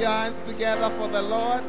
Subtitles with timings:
[0.00, 1.62] your hands together for the Lord.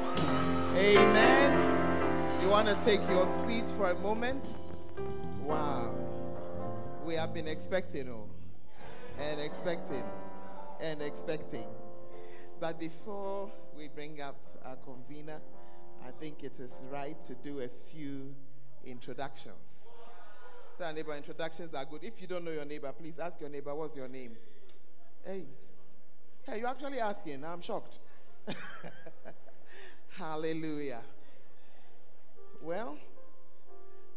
[0.78, 2.42] Amen.
[2.42, 4.48] You want to take your seat for a moment?
[5.44, 5.94] Wow.
[7.06, 8.30] We have been expecting, oh,
[9.20, 10.04] and expecting,
[10.80, 11.66] and expecting.
[12.62, 15.42] But before we bring up our convener,
[16.08, 18.34] I think it is right to do a few
[18.86, 19.90] introductions.
[20.78, 22.06] Tell neighbor, introductions are good.
[22.06, 24.38] If you don't know your neighbor, please ask your neighbor, what's your name?
[25.26, 25.44] Hey.
[26.44, 27.44] Hey, you're actually asking.
[27.44, 28.00] I'm shocked.
[30.10, 31.02] Hallelujah.
[32.62, 32.98] Well,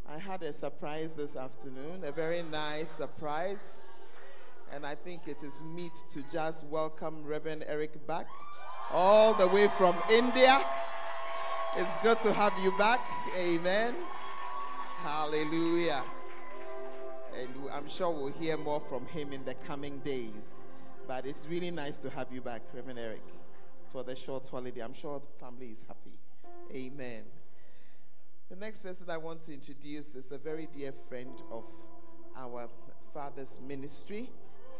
[0.06, 3.82] I had a surprise this afternoon, a very nice surprise.
[4.72, 8.26] And I think it is meet to just welcome Reverend Eric back,
[8.90, 10.58] all the way from India.
[11.76, 13.00] It's good to have you back.
[13.38, 13.94] Amen.
[14.98, 16.02] Hallelujah.
[17.38, 20.64] And I'm sure we'll hear more from him in the coming days.
[21.06, 23.22] But it's really nice to have you back, Reverend Eric,
[23.94, 24.80] for the short holiday.
[24.80, 26.18] I'm sure the family is happy.
[26.74, 27.22] Amen.
[28.50, 31.62] The next person I want to introduce is a very dear friend of
[32.36, 32.68] our
[33.12, 34.30] father's ministry,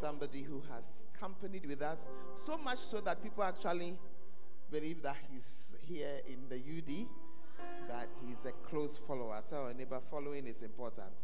[0.01, 2.01] somebody who has accompanied with us,
[2.35, 3.97] so much so that people actually
[4.73, 7.07] believe that he's here in the UD,
[7.87, 9.41] that he's a close follower.
[9.49, 11.15] Tell our neighbor, following is important.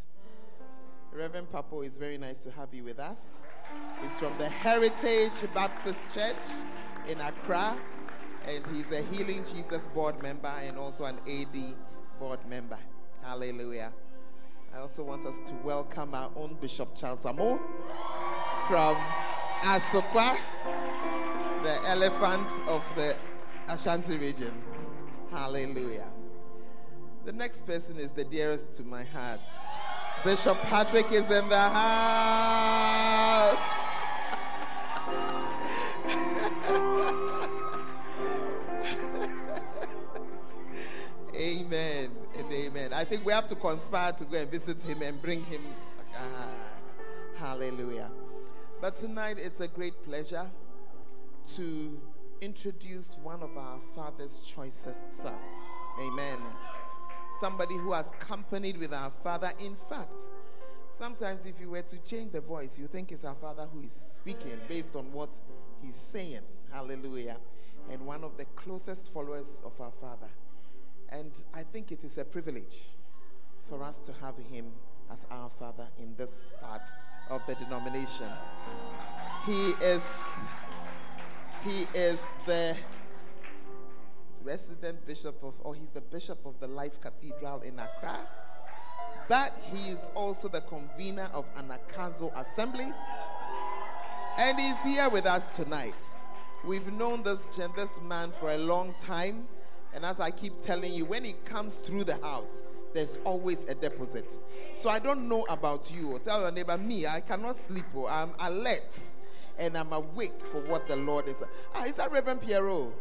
[1.12, 3.42] Reverend Papo, it's very nice to have you with us.
[4.00, 6.36] He's from the Heritage Baptist Church
[7.08, 7.76] in Accra,
[8.46, 11.74] and he's a Healing Jesus board member and also an AD
[12.20, 12.78] board member.
[13.22, 13.92] Hallelujah.
[14.72, 17.60] I also want us to welcome our own Bishop Charles Amo
[18.68, 18.94] from
[19.62, 20.38] Asokwa,
[21.64, 23.16] the elephant of the
[23.68, 24.52] Ashanti region.
[25.32, 26.12] Hallelujah.
[27.24, 29.40] The next person is the dearest to my heart.
[30.22, 31.80] Bishop Patrick is in the house.
[41.34, 42.92] amen and amen.
[42.92, 45.62] I think we have to conspire to go and visit him and bring him.
[46.14, 46.48] Ah,
[47.36, 48.10] hallelujah.
[48.82, 50.50] But tonight it's a great pleasure
[51.56, 51.98] to
[52.42, 55.54] introduce one of our father's choicest sons.
[55.98, 56.38] Amen
[57.40, 59.52] somebody who has accompanied with our father.
[59.64, 60.14] In fact,
[60.96, 63.92] sometimes if you were to change the voice, you think it's our father who is
[63.92, 65.30] speaking based on what
[65.82, 66.42] he's saying.
[66.70, 67.38] Hallelujah.
[67.90, 70.28] And one of the closest followers of our father.
[71.08, 72.76] And I think it is a privilege
[73.68, 74.66] for us to have him
[75.10, 76.82] as our father in this part
[77.30, 78.28] of the denomination.
[79.46, 80.02] He is
[81.64, 82.76] he is the
[84.42, 88.16] resident bishop of, or he's the bishop of the Life Cathedral in Accra.
[89.28, 92.94] But he is also the convener of Anagkazo Assemblies.
[94.38, 95.94] And he's here with us tonight.
[96.64, 99.46] We've known this, this man for a long time.
[99.94, 103.74] And as I keep telling you, when he comes through the house, there's always a
[103.74, 104.38] deposit.
[104.74, 106.18] So I don't know about you.
[106.24, 107.84] Tell your neighbor, me, I cannot sleep.
[107.94, 108.98] Oh, I'm alert
[109.58, 111.36] and I'm awake for what the Lord is.
[111.74, 112.92] Ah, is that Reverend Piero?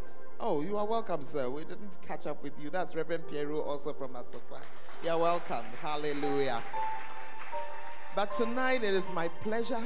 [0.42, 1.50] Oh, you are welcome, sir.
[1.50, 2.70] We didn't catch up with you.
[2.70, 4.62] That's Reverend Piero, also from Asokwa.
[5.04, 5.66] You're welcome.
[5.82, 6.64] Hallelujah.
[8.16, 9.84] But tonight it is my pleasure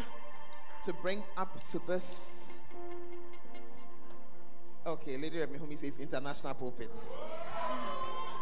[0.85, 2.45] to bring up to this.
[4.85, 7.17] Okay, Lady Remihumi says international pulpits.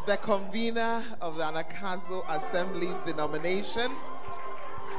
[0.05, 3.89] The convener of the Anagkazo Assembly's denomination.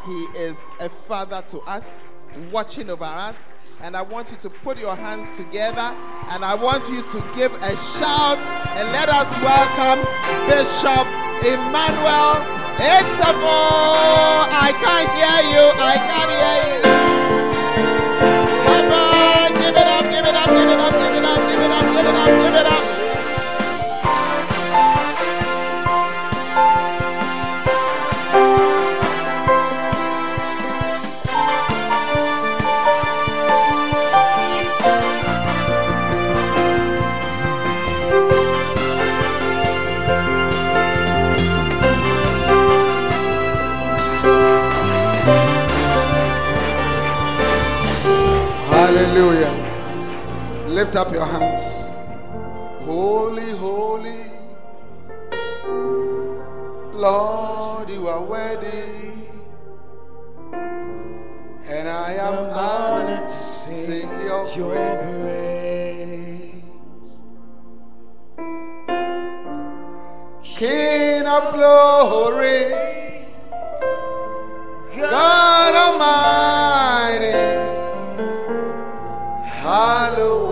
[0.06, 2.14] He is a father to us,
[2.50, 3.50] watching over us.
[3.82, 5.94] And I want you to put your hands together.
[6.30, 8.38] And I want you to give a shout.
[8.78, 10.06] And let us welcome
[10.46, 11.06] Bishop
[11.42, 12.38] Emmanuel
[12.78, 13.58] Etafo.
[14.50, 15.64] I can't hear you.
[15.76, 16.82] I can't hear you.
[18.66, 21.60] Come on, give it up, give it up, give it up, give it up, give
[21.60, 22.91] it up, give it up, give it up.
[50.92, 51.64] Lift up your hands.
[52.84, 54.26] Holy, holy.
[56.92, 59.10] Lord, you are worthy.
[61.64, 66.52] And I am honored to sing your, your praise.
[70.42, 72.68] King of glory,
[74.94, 77.32] God Almighty
[79.42, 80.51] hallowed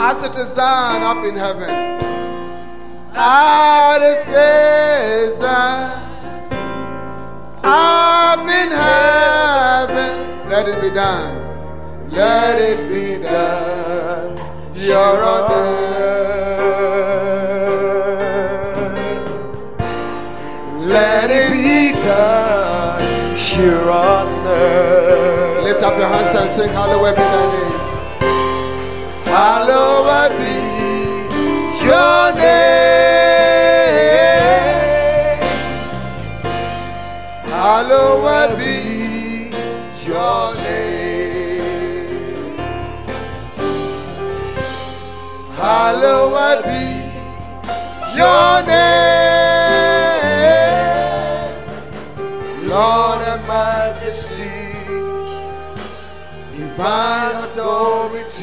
[0.00, 1.68] as it is done up in heaven,
[3.14, 5.90] as it is done
[7.64, 10.48] up in heaven.
[10.48, 12.10] Let it be done.
[12.10, 14.36] Let it be done.
[14.74, 16.38] You're on earth.
[20.86, 23.36] Let it be done.
[23.36, 25.64] Here on earth.
[25.64, 27.77] Lift up your hands and sing, Hallowed be thy name.
[29.38, 30.54] Hallowed be
[31.86, 33.68] your name.
[37.46, 38.74] Hallowed be
[40.04, 41.86] your name.
[45.54, 46.84] Hallowed be
[48.18, 48.98] your name.
[52.68, 54.56] Lord of majesty,
[56.56, 58.37] divine authority.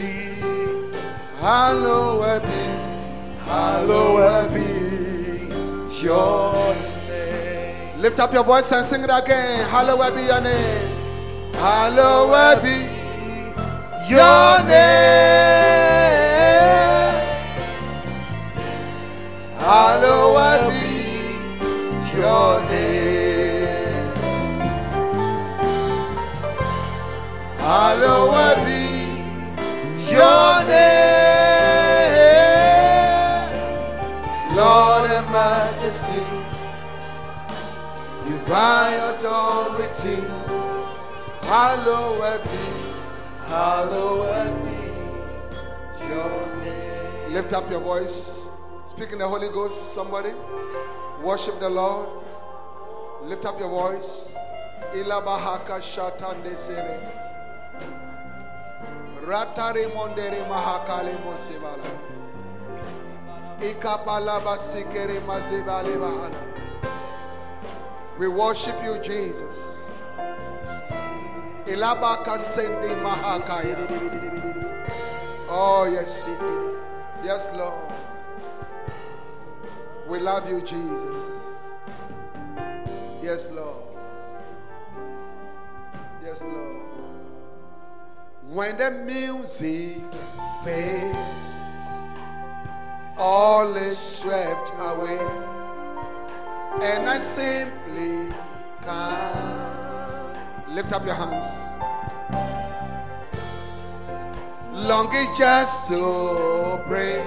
[1.46, 2.62] Hallowed be,
[3.46, 4.66] hallowed be
[6.04, 6.74] your
[7.08, 8.02] name.
[8.02, 9.70] Lift up your voice and sing it again.
[9.70, 10.90] Hallowed be your name.
[11.54, 12.88] Hallowed be
[14.10, 15.46] your name.
[19.60, 20.82] Hallowed be
[22.18, 24.10] your name.
[27.60, 28.82] Hallowed be
[30.12, 30.95] your name.
[38.46, 40.22] Divine authority.
[41.42, 47.34] Hallowed be, hallowed be your name.
[47.34, 48.48] Lift up your voice.
[48.86, 50.32] Speak in the Holy Ghost, somebody.
[51.24, 52.08] Worship the Lord.
[53.24, 54.32] Lift up your voice.
[54.94, 57.00] Ilabahaka shatande sere.
[59.26, 61.90] Ratari mondere mahakale mosebala.
[63.60, 66.65] Ikapala basikere mazebale bahala.
[68.18, 69.78] We worship you, Jesus.
[71.66, 73.76] Ilabaka sendi mahakaya.
[75.50, 76.30] Oh, yes.
[77.24, 77.92] Yes, Lord.
[80.08, 81.42] We love you, Jesus.
[83.22, 83.84] Yes, Lord.
[86.24, 86.84] Yes, Lord.
[88.48, 90.04] When the music
[90.64, 91.18] fades,
[93.18, 95.20] all is swept away,
[96.82, 98.30] and I simply
[98.84, 101.46] can't lift up your hands.
[104.74, 107.24] Longing just to pray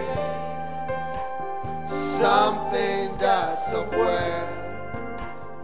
[1.86, 4.48] something that's of worth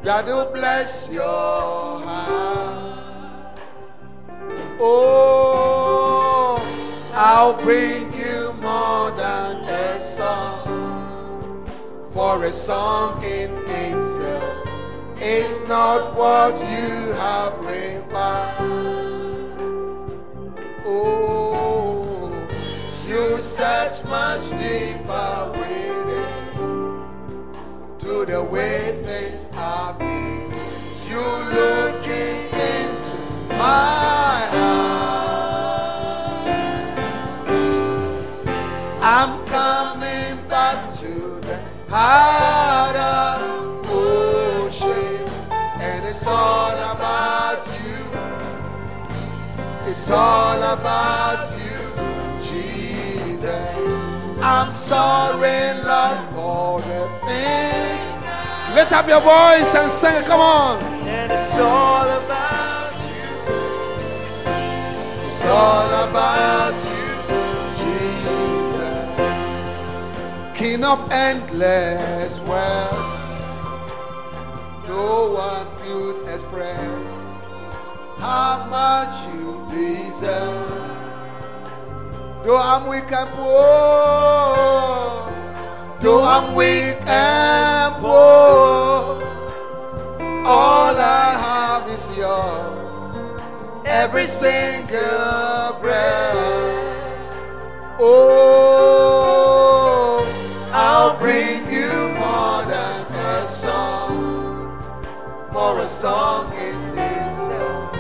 [0.03, 3.01] that will bless your heart.
[4.81, 6.59] Oh,
[7.15, 10.64] I'll bring you more than a song,
[12.15, 14.69] for a song in itself
[15.21, 18.61] is not what you have required.
[20.87, 22.33] Oh,
[23.05, 27.03] you search much deeper within
[27.99, 30.53] to the way things have been.
[31.09, 32.84] You look in my
[44.75, 45.29] worship,
[45.81, 48.05] and it's all about you.
[49.91, 51.79] It's all about you,
[52.43, 53.49] Jesus.
[54.43, 58.01] I'm sorry, Lord, for the things.
[58.75, 60.27] Lift up your voice and sing it.
[60.27, 60.83] Come on.
[61.07, 63.31] And it's all about you.
[65.23, 66.84] It's all about you,
[70.65, 72.97] Of endless wealth.
[74.89, 77.11] No one could express
[78.19, 80.91] how much you deserve.
[82.45, 83.53] Though I'm weak and poor,
[86.01, 89.23] though I'm weak and poor,
[90.47, 93.43] all I have is yours,
[93.85, 96.35] every single breath.
[98.01, 99.34] Oh,
[100.97, 104.79] I'll bring you more than a song,
[105.51, 107.99] for a song in itself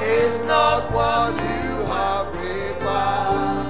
[0.00, 3.66] is not what you have required.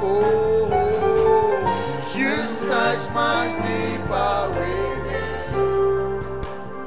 [0.00, 0.68] Oh,
[2.16, 5.42] you search my deeper within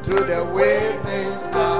[0.05, 1.74] to the way things are.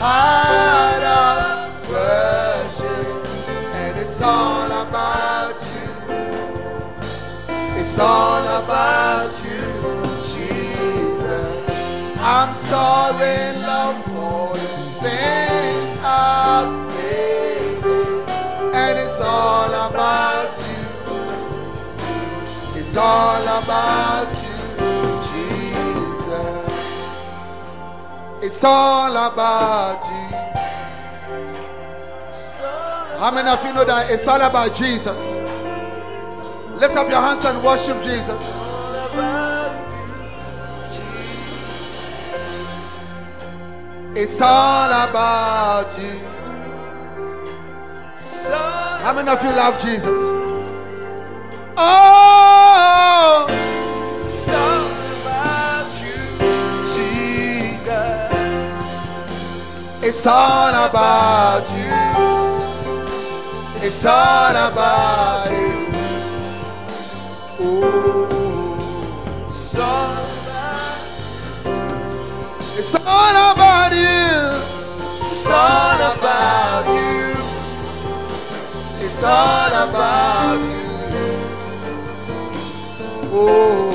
[0.00, 3.26] heart of worship,
[3.74, 5.90] and it's all about you.
[7.80, 9.62] It's all about you,
[10.32, 11.66] Jesus.
[12.20, 14.68] I'm sorry, love, for the
[15.02, 17.84] things I've made,
[18.74, 20.86] and it's all about you.
[22.80, 24.37] It's all about you.
[28.40, 30.36] It's all about you.
[33.18, 35.38] How many of you know that it's all about Jesus?
[36.78, 38.40] Lift up your hands and worship Jesus.
[44.16, 46.18] It's all about you.
[49.02, 50.22] How many of you love Jesus?
[51.76, 53.46] Oh,
[60.08, 61.92] it's all about you.
[63.86, 65.86] It's all about you.
[67.60, 68.26] Oh,
[69.48, 71.00] It's all about,
[72.78, 74.28] it's all about you.
[75.20, 77.36] it's all about you.
[79.04, 80.78] It's all about you.
[83.30, 83.87] Oh,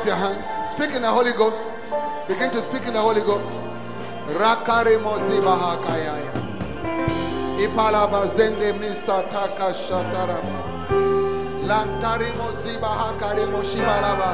[0.00, 0.48] up your hands.
[0.66, 1.74] Speak in the Holy Ghost.
[2.26, 3.60] Begin to speak in the Holy Ghost.
[4.32, 6.32] Rakare moziba hakayaya.
[7.60, 10.88] Ipalaba zende misataka shataraba.
[11.68, 14.30] Lantari moziba hakare moshibalaba.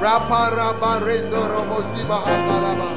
[0.00, 2.90] Raparaba rendo romoziba hakalaba.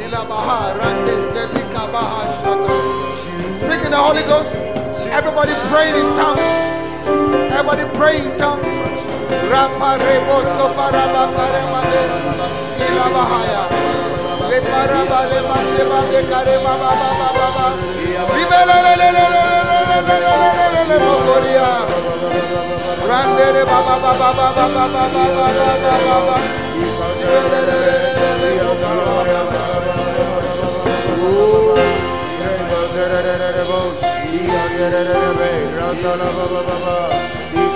[0.00, 3.58] Ilabaha rande zebika baha shata.
[3.58, 4.56] Speak in the Holy Ghost.
[5.12, 6.50] Everybody praying in tongues.
[7.52, 8.87] Everybody pray in tongues.
[9.50, 12.02] Raparebo soparaba karemade.
[12.86, 13.62] Ilabahaya.
[14.50, 17.66] Leparaba lemaseba bekarema baba baba baba.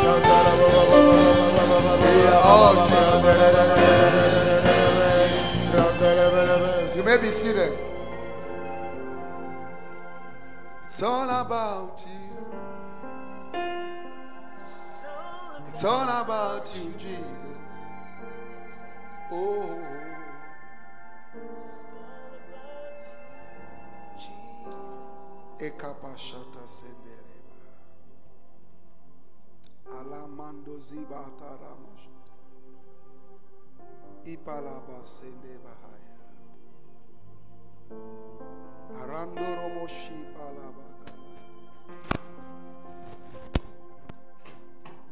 [0.03, 1.42] Baba baba baba
[6.97, 7.73] You may be seated.
[10.85, 12.21] It's all about you.
[15.69, 17.69] It's all about you, Jesus.
[19.33, 19.79] Oh.
[25.59, 27.23] Ekapashata sendereba.
[30.01, 31.25] Alamando ziba
[34.25, 34.27] taramash.
[34.27, 36.17] Ipalaba sende bahaya.
[39.03, 40.93] Arando romoshi palaba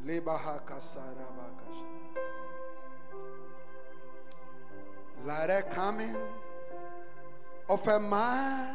[0.06, 1.86] Lebaha kasara bakasha.
[5.26, 6.16] Let it coming
[7.68, 8.74] of a man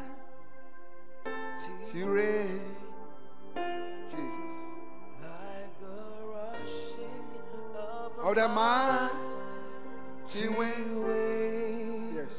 [1.92, 2.62] to reign.
[4.12, 4.54] Jesus.
[5.22, 7.28] Like the rushing
[7.76, 9.10] of Of the man
[10.28, 12.16] to wait.
[12.16, 12.36] Yes.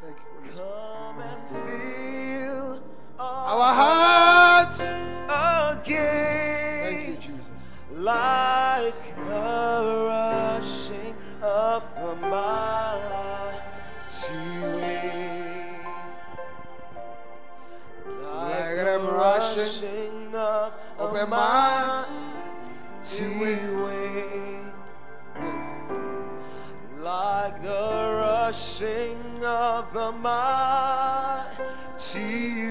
[0.00, 0.22] Thank you,
[0.56, 2.80] Come and feel
[3.18, 6.84] our hearts again.
[6.84, 7.64] Thank you, Jesus.
[7.92, 13.62] Like the rushing of the mind
[14.22, 14.38] to.
[18.22, 22.06] Like, the rushing, of, a mind
[23.02, 24.63] to.
[27.04, 31.44] Like the rushing of the mighty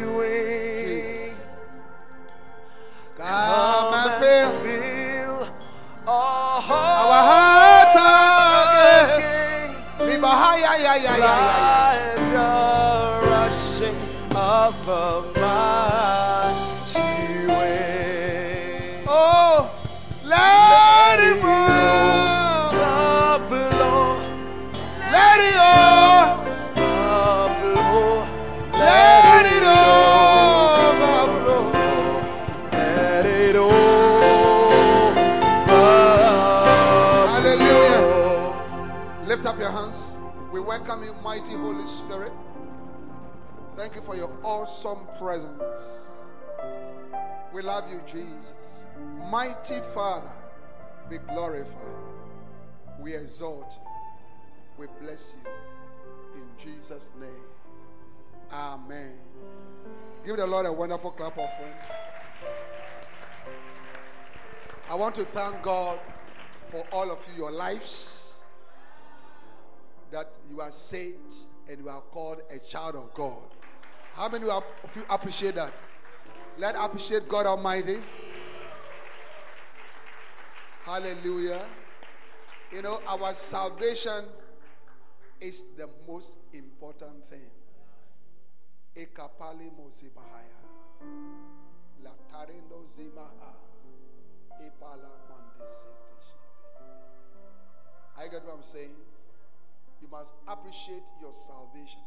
[0.06, 1.36] wind.
[3.16, 5.50] Come and feel feel
[6.08, 7.96] our our hearts
[8.72, 10.18] again.
[11.06, 11.20] again.
[11.20, 12.50] Like the
[13.30, 14.00] rushing
[14.36, 16.03] of a mighty
[43.94, 45.62] Thank you for your awesome presence.
[47.54, 48.88] We love you, Jesus.
[49.30, 50.32] Mighty Father,
[51.12, 51.78] be glorified.
[53.00, 53.92] We exalt you.
[54.80, 56.42] We bless you.
[56.42, 57.30] In Jesus' name.
[58.52, 59.12] Amen.
[60.26, 61.74] Give the Lord a wonderful clap offering.
[64.90, 66.00] I want to thank God
[66.72, 68.40] for all of you, your lives,
[70.10, 71.36] that you are saved
[71.70, 73.44] and you are called a child of God.
[74.16, 74.64] How many of
[74.96, 75.74] you appreciate that?
[76.58, 77.98] Let appreciate God Almighty.
[80.86, 81.66] Hallelujah.
[82.72, 84.26] You know, our salvation
[85.42, 87.50] is the most important thing.
[88.96, 90.62] Ekapali mosibahaya.
[92.04, 93.54] Latarindo zimaha.
[94.62, 95.24] Epala.
[98.16, 98.92] I get what I'm saying?
[100.02, 102.00] You must appreciate your salvation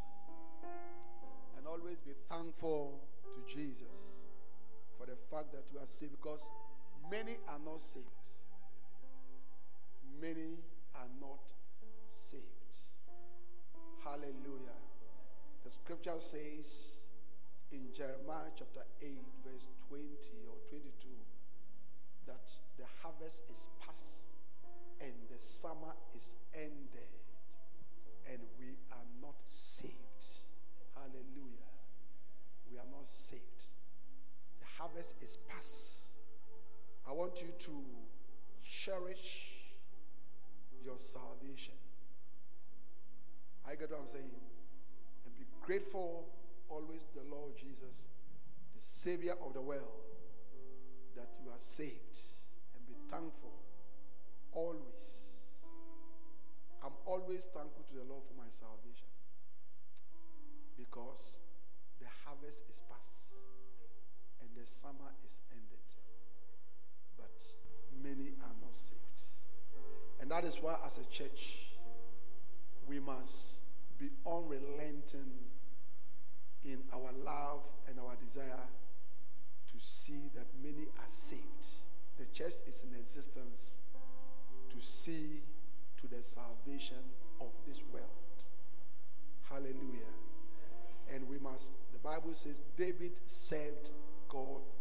[1.67, 3.01] always be thankful
[3.35, 4.23] to Jesus
[4.99, 6.49] for the fact that you are saved because
[7.11, 8.07] many are not saved.
[10.21, 10.59] Many
[10.95, 11.53] are not
[12.09, 12.43] saved.
[14.05, 14.79] Hallelujah.
[15.65, 17.07] The scripture says
[17.73, 19.11] in Jeremiah chapter 8,
[19.45, 20.05] verse 20
[20.49, 21.09] or 22,
[22.27, 22.47] that
[22.79, 24.27] the harvest is past
[25.01, 27.11] and the summer is ended,
[34.79, 36.07] harvest is past.
[37.09, 37.73] I want you to
[38.63, 39.47] cherish
[40.85, 41.75] your salvation.
[43.67, 44.31] I get what I'm saying?
[45.25, 46.27] And be grateful
[46.69, 48.07] always to the Lord Jesus,
[48.75, 50.07] the Savior of the world,
[51.17, 52.19] that you are saved.
[52.75, 53.55] And be thankful
[54.53, 55.27] always.
[56.85, 59.11] I'm always thankful to the Lord for my salvation
[60.77, 61.41] because
[62.01, 62.83] the harvest is
[64.67, 65.87] the summer is ended.
[67.17, 67.31] But
[68.03, 69.01] many are not saved.
[70.21, 71.67] And that is why, as a church,
[72.89, 73.61] we must
[73.99, 75.31] be unrelenting
[76.65, 78.67] in our love and our desire
[79.69, 81.43] to see that many are saved.
[82.19, 83.79] The church is in existence
[84.71, 85.43] to see
[86.01, 87.05] to the salvation
[87.41, 88.05] of this world.
[89.49, 90.13] Hallelujah.
[91.15, 93.91] And we must, the Bible says, David served
[94.29, 94.76] God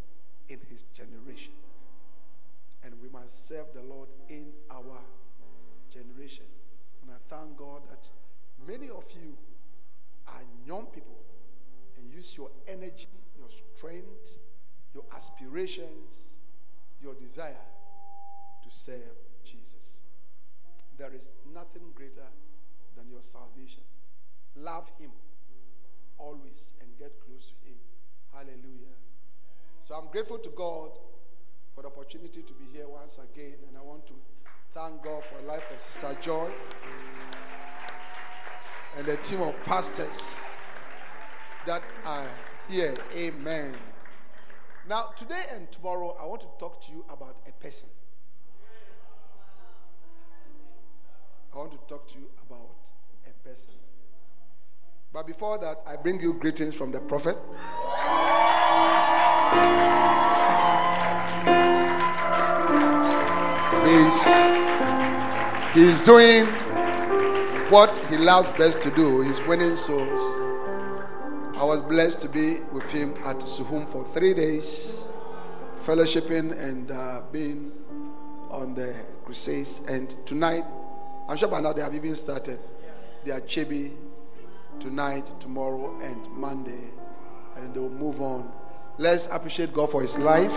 [39.65, 40.43] pastors
[41.65, 42.27] that are
[42.69, 42.95] here.
[43.15, 43.73] Amen.
[44.87, 47.89] Now, today and tomorrow, I want to talk to you about a person.
[51.53, 52.91] I want to talk to you about
[53.25, 53.73] a person.
[55.11, 57.37] But before that, I bring you greetings from the prophet.
[63.85, 64.25] He's,
[65.73, 66.47] he's doing
[67.69, 69.21] what he loves best to do.
[69.21, 70.21] He's winning souls.
[71.57, 75.07] I was blessed to be with him at Suhum for three days,
[75.83, 77.71] fellowshipping and uh, being
[78.51, 79.81] on the crusades.
[79.87, 80.63] And tonight,
[81.27, 82.59] I'm sure by now they have even started.
[83.23, 83.93] They are Chebi
[84.79, 86.91] tonight, tomorrow, and Monday.
[87.55, 88.51] And they will move on.
[88.99, 90.53] Let's appreciate God for his life.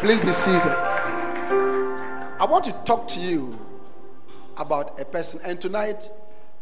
[0.00, 0.62] Please be seated.
[2.40, 3.58] I want to talk to you
[4.56, 5.40] about a person.
[5.44, 6.08] And tonight,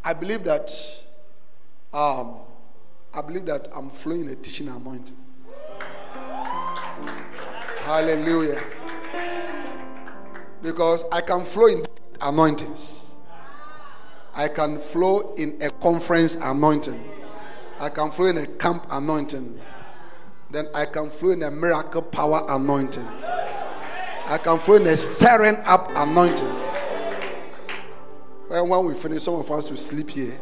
[0.04, 0.70] I believe that
[1.92, 2.36] um,
[3.14, 5.16] I believe that I'm flowing a teaching anointing.
[7.84, 8.62] Hallelujah.
[10.62, 11.84] Because I can flow in
[12.20, 13.06] anointings.
[14.34, 17.04] I can flow in a conference anointing.
[17.78, 19.60] I can flow in a camp anointing.
[20.50, 23.06] Then I can flow in a miracle power anointing.
[24.26, 26.61] I can flow in a stirring up anointing.
[28.52, 30.38] When, when we finish, some of us will sleep here.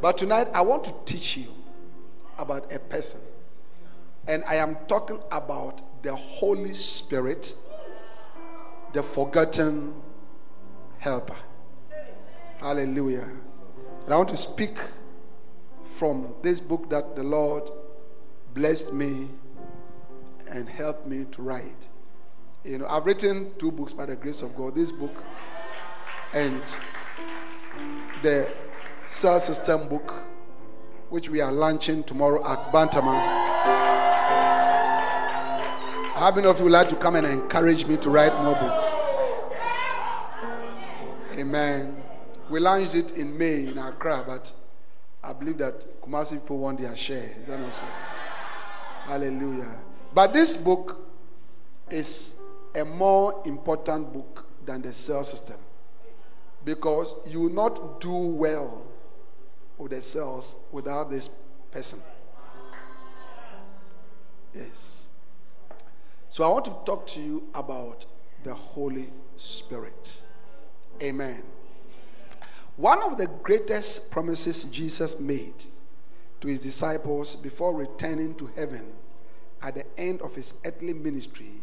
[0.00, 1.48] But tonight, I want to teach you
[2.38, 3.20] about a person.
[4.28, 7.56] And I am talking about the Holy Spirit,
[8.92, 10.00] the forgotten
[11.00, 11.34] helper.
[12.60, 13.28] Hallelujah.
[14.04, 14.78] And I want to speak
[15.96, 17.68] from this book that the Lord
[18.54, 19.28] blessed me
[20.48, 21.88] and helped me to write.
[22.62, 24.76] You know, I've written two books by the grace of God.
[24.76, 25.24] This book
[26.34, 26.62] and
[28.22, 28.50] the
[29.06, 30.14] cell system book,
[31.10, 33.20] which we are launching tomorrow at Bantama.
[36.14, 38.96] How many of you would like to come and encourage me to write more books?
[41.36, 42.02] Amen.
[42.48, 44.52] We launched it in May in Accra, but
[45.22, 47.30] I believe that Kumasi people want their share.
[47.40, 47.84] Is that not so?
[49.06, 49.78] Hallelujah.
[50.14, 51.08] But this book
[51.90, 52.36] is
[52.74, 55.56] a more important book than the cell system
[56.64, 58.82] because you will not do well
[59.78, 61.30] with the cells without this
[61.70, 62.00] person.
[64.54, 65.06] Yes.
[66.28, 68.06] So I want to talk to you about
[68.44, 70.10] the Holy Spirit.
[71.02, 71.42] Amen.
[72.76, 75.66] One of the greatest promises Jesus made
[76.40, 78.92] to his disciples before returning to heaven
[79.62, 81.60] at the end of his earthly ministry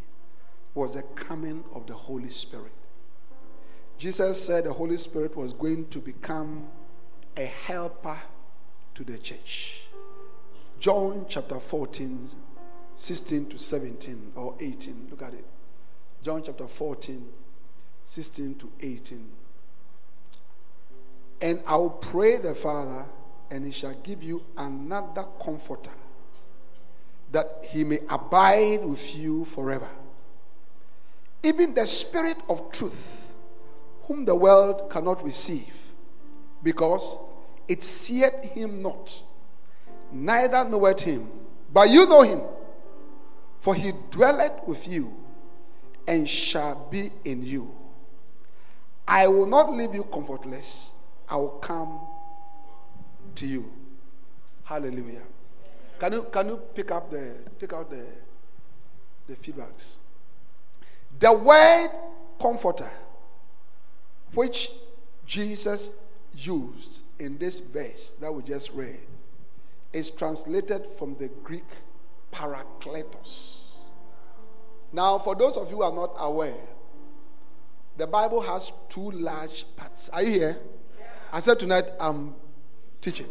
[0.74, 2.72] was the coming of the Holy Spirit.
[4.00, 6.66] Jesus said the Holy Spirit was going to become
[7.36, 8.18] a helper
[8.96, 9.82] to the church.
[10.80, 12.30] John chapter 14,
[12.96, 15.08] 16 to 17 or 18.
[15.12, 15.44] Look at it.
[16.24, 17.28] John chapter 14,
[18.06, 19.32] 16 to 18.
[21.42, 23.04] And I will pray the Father,
[23.52, 25.92] and he shall give you another comforter,
[27.34, 29.90] that he may abide with you forever.
[31.44, 33.29] Even the Spirit of truth,
[34.10, 35.72] whom the world cannot receive,
[36.64, 37.20] because
[37.68, 39.22] it seeth him not,
[40.12, 41.30] neither knoweth him,
[41.72, 42.42] but you know him,
[43.60, 45.16] for he dwelleth with you
[46.08, 47.72] and shall be in you.
[49.08, 50.94] I will not leave you comfortless.
[51.30, 52.00] I will come
[53.36, 53.72] to you.
[54.64, 55.22] Hallelujah.
[56.00, 58.06] Can you can you pick up the take out the
[59.28, 59.98] the feedbacks?
[61.20, 61.90] The word
[62.42, 62.90] comforter,
[64.34, 64.72] which
[65.26, 65.98] Jesus
[66.34, 69.00] used in this verse that we just read,
[69.92, 71.66] is translated from the Greek
[72.32, 73.62] parakletos.
[74.92, 76.56] Now, for those of you who are not aware,
[77.98, 80.10] the Bible has two large parts.
[80.10, 80.58] Are you here?
[81.32, 82.34] I said tonight I'm
[83.02, 83.28] teaching.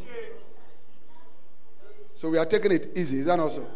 [2.15, 3.21] So we are taking it easy.
[3.21, 3.67] Is that also?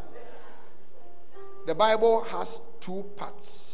[1.67, 3.72] The Bible has two parts.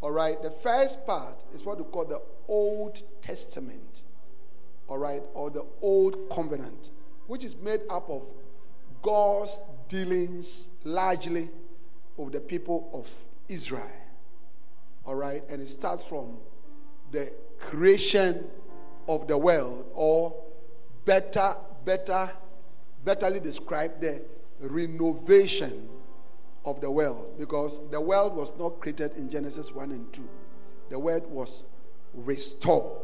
[0.00, 0.40] All right.
[0.42, 4.02] The first part is what we call the Old Testament.
[4.88, 5.22] All right.
[5.34, 6.90] Or the Old Covenant,
[7.26, 8.22] which is made up of
[9.02, 11.50] God's dealings largely
[12.16, 13.10] with the people of
[13.48, 13.90] Israel.
[15.04, 15.42] All right.
[15.48, 16.38] And it starts from
[17.10, 18.46] the creation
[19.08, 20.34] of the world, or
[21.06, 22.30] better, better,
[23.04, 24.22] betterly describe the
[24.60, 25.88] renovation
[26.70, 30.28] of the world, because the world was not created in Genesis 1 and 2.
[30.90, 31.64] The world was
[32.14, 33.02] restored.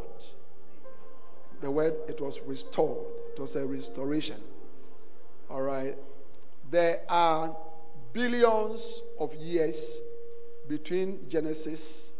[1.60, 3.06] The word, it was restored.
[3.34, 4.40] It was a restoration.
[5.48, 5.96] All right.
[6.70, 7.56] There are
[8.12, 10.00] billions of years
[10.68, 12.12] between Genesis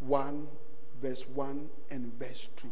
[0.00, 0.46] 1,
[1.00, 2.70] verse 1, and verse 2.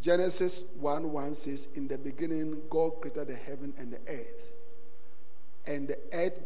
[0.00, 4.52] Genesis 1 1 says, In the beginning, God created the heaven and the earth.
[5.66, 6.40] And the earth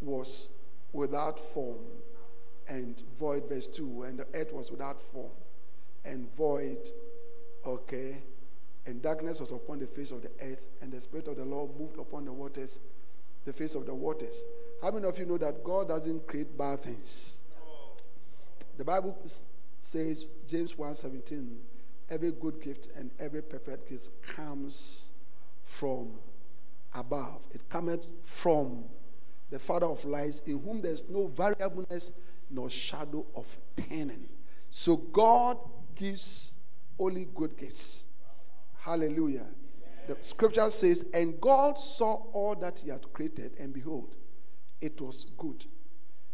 [0.00, 0.50] was
[0.92, 1.78] without form
[2.68, 3.48] and void.
[3.48, 5.30] Verse 2 And the earth was without form
[6.04, 6.88] and void.
[7.64, 8.22] Okay.
[8.86, 11.70] And darkness was upon the face of the earth, and the Spirit of the Lord
[11.78, 12.78] moved upon the waters,
[13.44, 14.44] the face of the waters.
[14.80, 17.38] How many of you know that God doesn't create bad things?
[18.76, 19.16] The Bible
[19.80, 21.58] says, James 1 17,
[22.10, 25.10] every good gift and every perfect gift comes
[25.64, 26.12] from
[26.94, 27.46] above.
[27.52, 28.84] It cometh from
[29.50, 32.12] the Father of lights, in whom there is no variableness
[32.50, 34.28] nor shadow of turning.
[34.70, 35.58] So God
[35.94, 36.54] gives
[36.98, 38.04] only good gifts.
[38.78, 39.46] Hallelujah.
[40.06, 44.16] The scripture says, And God saw all that He had created, and behold,
[44.80, 45.64] it was good.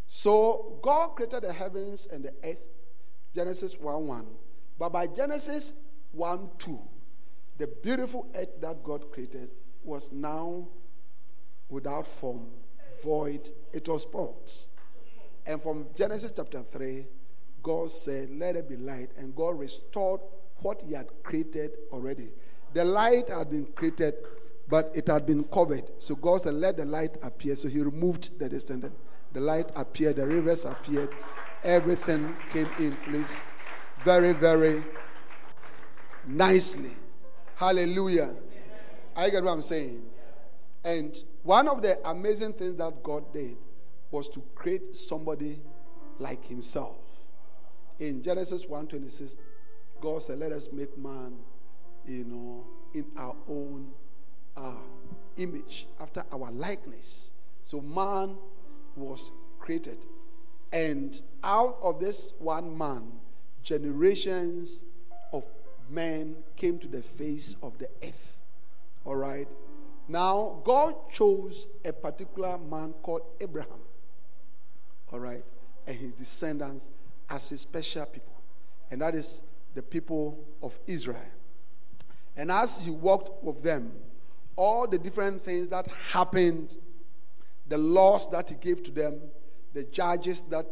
[0.07, 2.61] So God created the heavens and the earth,
[3.35, 4.27] Genesis 1 1.
[4.79, 5.75] But by Genesis
[6.13, 6.79] 1 2,
[7.59, 9.51] the beautiful earth that God created
[9.83, 10.69] was now
[11.69, 12.49] without form,
[13.03, 14.51] void, it was spoiled.
[15.47, 17.07] And from Genesis chapter 3,
[17.63, 19.11] God said, Let it be light.
[19.17, 20.21] And God restored
[20.59, 22.29] what He had created already.
[22.75, 24.15] The light had been created,
[24.69, 25.85] but it had been covered.
[25.99, 27.57] So God said, Let the light appear.
[27.57, 28.95] So He removed the descendant.
[29.33, 31.09] The light appeared, the rivers appeared,
[31.65, 33.41] everything came in place
[34.05, 34.85] very, very
[36.27, 36.91] nicely.
[37.57, 38.35] Hallelujah.
[39.17, 40.03] I get what I'm saying.
[40.85, 43.57] And one of the amazing things that God did
[44.11, 45.61] was to create somebody
[46.19, 46.97] like himself.
[47.99, 49.37] In Genesis 1:26,
[50.01, 51.39] God said, "Let us make man,
[52.05, 53.93] you know, in our own
[54.57, 54.77] uh,
[55.37, 57.31] image, after our likeness."
[57.65, 58.37] So man
[58.97, 60.05] was created,
[60.73, 63.21] and out of this one man,
[63.63, 64.85] generations
[65.33, 65.47] of
[65.89, 68.39] men came to the face of the earth.
[69.05, 69.49] All right.
[70.09, 73.81] Now, God chose a particular man called Abraham.
[75.13, 75.45] All right.
[75.87, 76.91] And his descendants
[77.29, 78.35] as his special people.
[78.91, 79.41] And that is
[79.75, 81.19] the people of Israel.
[82.37, 83.93] And as he walked with them,
[84.57, 86.77] all the different things that happened,
[87.69, 89.21] the laws that he gave to them,
[89.73, 90.67] the judges that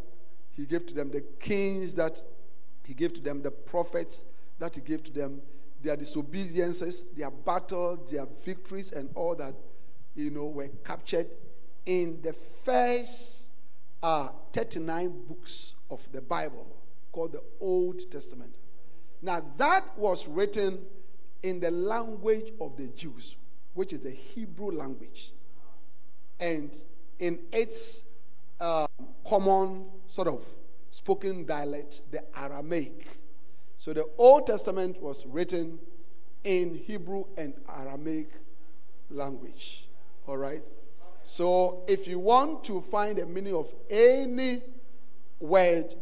[0.53, 2.21] he gave to them, the kings that
[2.85, 4.25] he gave to them, the prophets
[4.59, 5.41] that he gave to them,
[5.83, 9.55] their disobediences, their battles, their victories, and all that,
[10.15, 11.27] you know, were captured
[11.87, 13.49] in the first
[14.03, 16.67] uh, 39 books of the Bible
[17.13, 18.59] called the Old Testament.
[19.23, 20.81] Now, that was written
[21.43, 23.37] in the language of the Jews,
[23.75, 25.33] which is the Hebrew language.
[26.39, 26.75] And
[27.19, 28.05] in its
[28.61, 28.87] um,
[29.27, 30.45] common sort of
[30.91, 33.07] spoken dialect, the Aramaic.
[33.81, 35.79] So the Old Testament was written
[36.45, 38.29] in Hebrew and Aramaic
[39.09, 39.89] language.
[40.27, 40.61] All right?
[41.25, 44.61] So if you want to find the meaning of any
[45.41, 45.95] word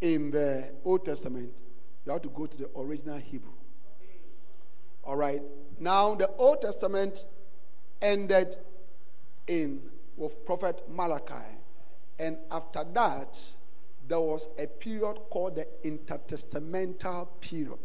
[0.00, 1.60] in the Old Testament,
[2.06, 3.52] you have to go to the original Hebrew.
[5.04, 5.42] All right?
[5.78, 7.26] Now, the Old Testament
[8.00, 8.56] ended
[9.46, 9.82] in
[10.16, 11.58] with prophet Malachi.
[12.18, 13.38] And after that,
[14.10, 17.78] there was a period called the intertestamental period,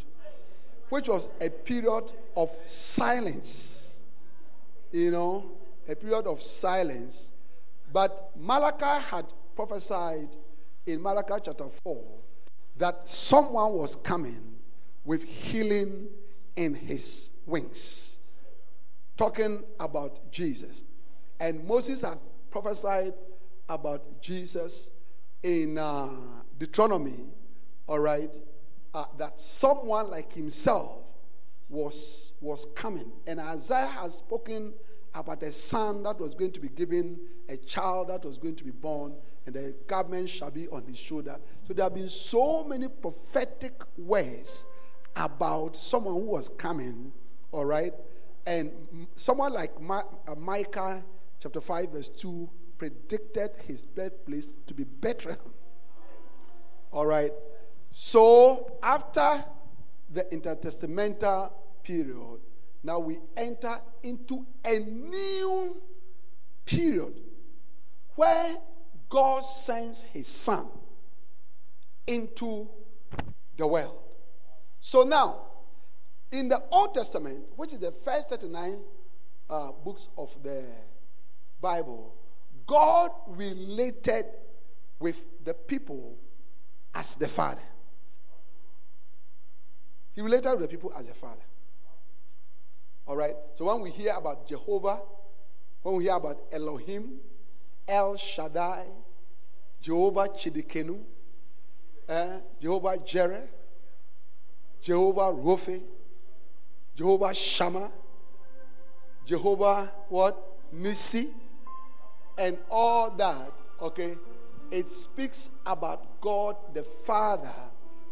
[0.89, 3.99] which was a period of silence.
[4.91, 5.51] You know,
[5.87, 7.31] a period of silence.
[7.93, 10.29] But Malachi had prophesied
[10.87, 12.03] in Malachi chapter 4
[12.77, 14.55] that someone was coming
[15.05, 16.07] with healing
[16.55, 18.17] in his wings,
[19.15, 20.85] talking about Jesus.
[21.39, 22.17] And Moses had
[22.49, 23.13] prophesied
[23.69, 24.89] about Jesus
[25.45, 26.09] in uh,
[26.57, 27.23] Deuteronomy,
[27.85, 28.33] all right,
[28.95, 31.13] uh, that someone like himself
[31.69, 33.11] was, was coming.
[33.27, 34.73] And Isaiah has spoken
[35.13, 38.63] about a son that was going to be given, a child that was going to
[38.63, 39.13] be born,
[39.45, 41.37] and the garment shall be on his shoulder.
[41.67, 44.65] So there have been so many prophetic words
[45.15, 47.13] about someone who was coming,
[47.51, 47.93] all right?
[48.47, 51.03] And someone like Ma- uh, Micah
[51.39, 55.53] chapter 5, verse 2 predicted his birthplace to be Bethlehem.
[56.91, 57.31] All right.
[57.91, 59.43] So after
[60.09, 61.51] the intertestamental
[61.83, 62.39] period,
[62.83, 65.81] now we enter into a new
[66.65, 67.19] period
[68.15, 68.55] where
[69.09, 70.67] God sends his son
[72.07, 72.69] into
[73.57, 73.97] the world.
[74.79, 75.41] So now,
[76.31, 78.79] in the Old Testament, which is the first 39
[79.49, 80.63] uh, books of the
[81.61, 82.13] Bible,
[82.67, 84.25] God related
[84.99, 86.17] with the people
[86.93, 87.61] as the Father.
[90.13, 91.43] He related with the people as the Father.
[93.07, 93.35] All right?
[93.53, 95.01] So when we hear about Jehovah,
[95.83, 97.19] when we hear about Elohim,
[97.87, 98.85] El Shaddai,
[99.81, 100.99] Jehovah Tsidkenu,
[102.09, 103.47] eh, Jehovah Jireh,
[104.81, 105.83] Jehovah Rophe,
[106.95, 107.91] Jehovah Shammah,
[109.25, 110.41] Jehovah what?
[110.71, 111.29] Nisi,
[112.37, 114.17] and all that, okay,
[114.71, 117.53] it speaks about God the Father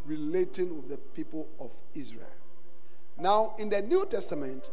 [0.05, 2.27] relating with the people of Israel.
[3.17, 4.69] Now, in the New Testament,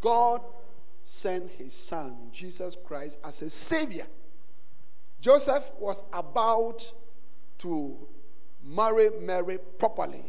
[0.00, 0.40] God
[1.02, 4.06] sent his son, Jesus Christ, as a savior.
[5.20, 6.92] Joseph was about
[7.58, 7.96] to
[8.62, 10.24] marry Mary properly,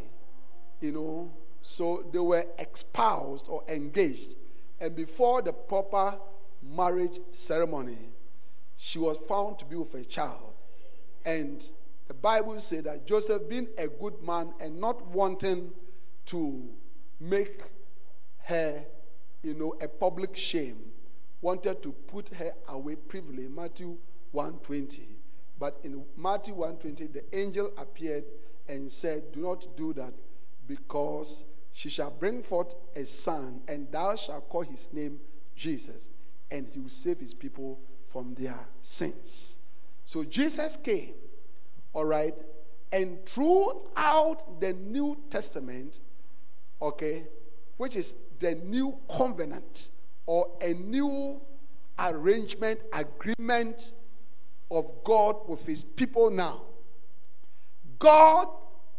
[0.79, 4.35] you know, so they were espoused or engaged.
[4.79, 6.17] And before the proper
[6.63, 7.97] marriage ceremony,
[8.77, 10.53] she was found to be with a child.
[11.25, 11.67] And
[12.07, 15.71] the Bible said that Joseph, being a good man and not wanting
[16.27, 16.69] to
[17.19, 17.63] make
[18.43, 18.85] her,
[19.43, 20.79] you know, a public shame,
[21.41, 23.47] wanted to put her away privily.
[23.47, 23.97] Matthew
[24.31, 25.09] 120.
[25.59, 28.23] But in Matthew 120, the angel appeared
[28.69, 30.13] and said, Do not do that,
[30.67, 35.19] because she shall bring forth a son, and thou shalt call his name
[35.55, 36.09] Jesus,
[36.51, 37.79] and he will save his people
[38.17, 39.59] from their sins.
[40.03, 41.13] So Jesus came,
[41.93, 42.33] all right,
[42.91, 45.99] and throughout the New Testament,
[46.81, 47.27] okay,
[47.77, 49.89] which is the new covenant
[50.25, 51.39] or a new
[51.99, 53.91] arrangement, agreement
[54.71, 56.63] of God with his people now.
[57.99, 58.47] God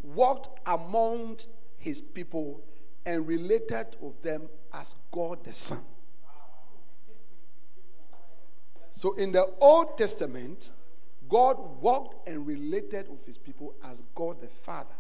[0.01, 1.41] walked among
[1.77, 2.61] his people
[3.05, 5.83] and related with them as God the Son.
[8.93, 10.71] So in the Old Testament,
[11.29, 14.95] God walked and related with his people as God the Father.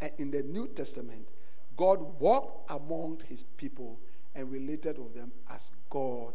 [0.00, 1.28] And in the New Testament,
[1.76, 3.98] God walked among his people
[4.34, 6.34] and related with them as God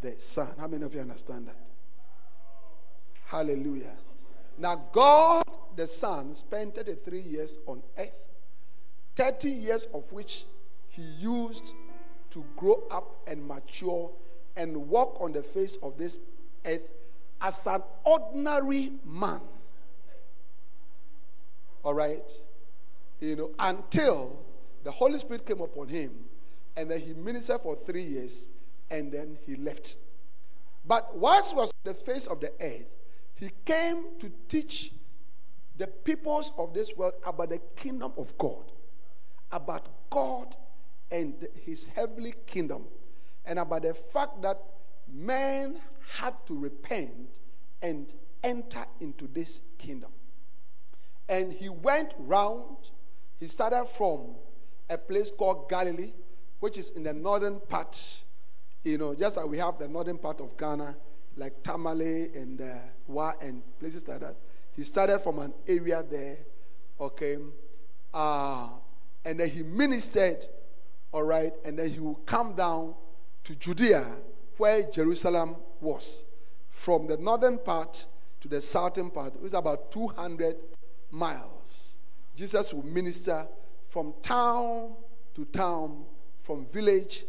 [0.00, 0.48] the Son.
[0.58, 1.56] How many of you understand that?
[3.24, 3.92] Hallelujah.
[4.58, 5.44] Now, God
[5.76, 8.24] the Son spent 33 years on earth,
[9.16, 10.44] 30 years of which
[10.88, 11.72] he used
[12.30, 14.10] to grow up and mature
[14.56, 16.20] and walk on the face of this
[16.64, 16.88] earth
[17.40, 19.40] as an ordinary man.
[21.84, 22.30] All right?
[23.20, 24.38] You know, until
[24.84, 26.12] the Holy Spirit came upon him
[26.76, 28.50] and then he ministered for three years
[28.90, 29.96] and then he left.
[30.84, 32.86] But whilst he was on the face of the earth,
[33.34, 34.92] he came to teach
[35.76, 38.72] the peoples of this world about the kingdom of God,
[39.50, 40.56] about God
[41.10, 42.84] and his heavenly kingdom,
[43.44, 44.58] and about the fact that
[45.12, 45.76] man
[46.16, 47.28] had to repent
[47.82, 50.10] and enter into this kingdom.
[51.28, 52.76] And he went round,
[53.40, 54.34] he started from
[54.90, 56.12] a place called Galilee,
[56.60, 58.00] which is in the northern part,
[58.84, 60.96] you know, just like we have the northern part of Ghana,
[61.36, 62.74] like Tamale and uh,
[63.06, 64.36] Wa and places like that.
[64.76, 66.38] He started from an area there,
[67.00, 67.38] okay,
[68.14, 68.68] uh,
[69.24, 70.44] and then he ministered,
[71.12, 72.94] all right, and then he would come down
[73.44, 74.06] to Judea,
[74.56, 76.24] where Jerusalem was.
[76.68, 78.06] From the northern part
[78.40, 80.56] to the southern part, it was about 200
[81.10, 81.96] miles.
[82.34, 83.46] Jesus would minister
[83.86, 84.94] from town
[85.34, 86.04] to town,
[86.38, 87.24] from village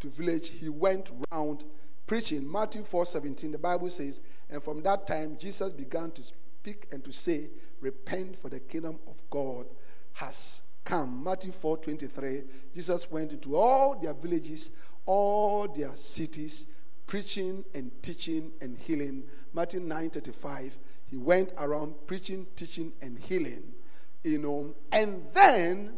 [0.00, 0.48] to village.
[0.48, 1.64] He went round
[2.06, 2.50] preaching.
[2.50, 7.12] Matthew 4:17, the Bible says, and from that time Jesus began to speak and to
[7.12, 7.50] say,
[7.80, 9.66] Repent, for the kingdom of God
[10.14, 11.22] has come.
[11.22, 14.70] Matthew 4:23, Jesus went into all their villages,
[15.06, 16.66] all their cities,
[17.06, 19.24] preaching and teaching and healing.
[19.54, 23.72] Matthew 9:35, he went around preaching, teaching, and healing.
[24.24, 25.96] You know, and then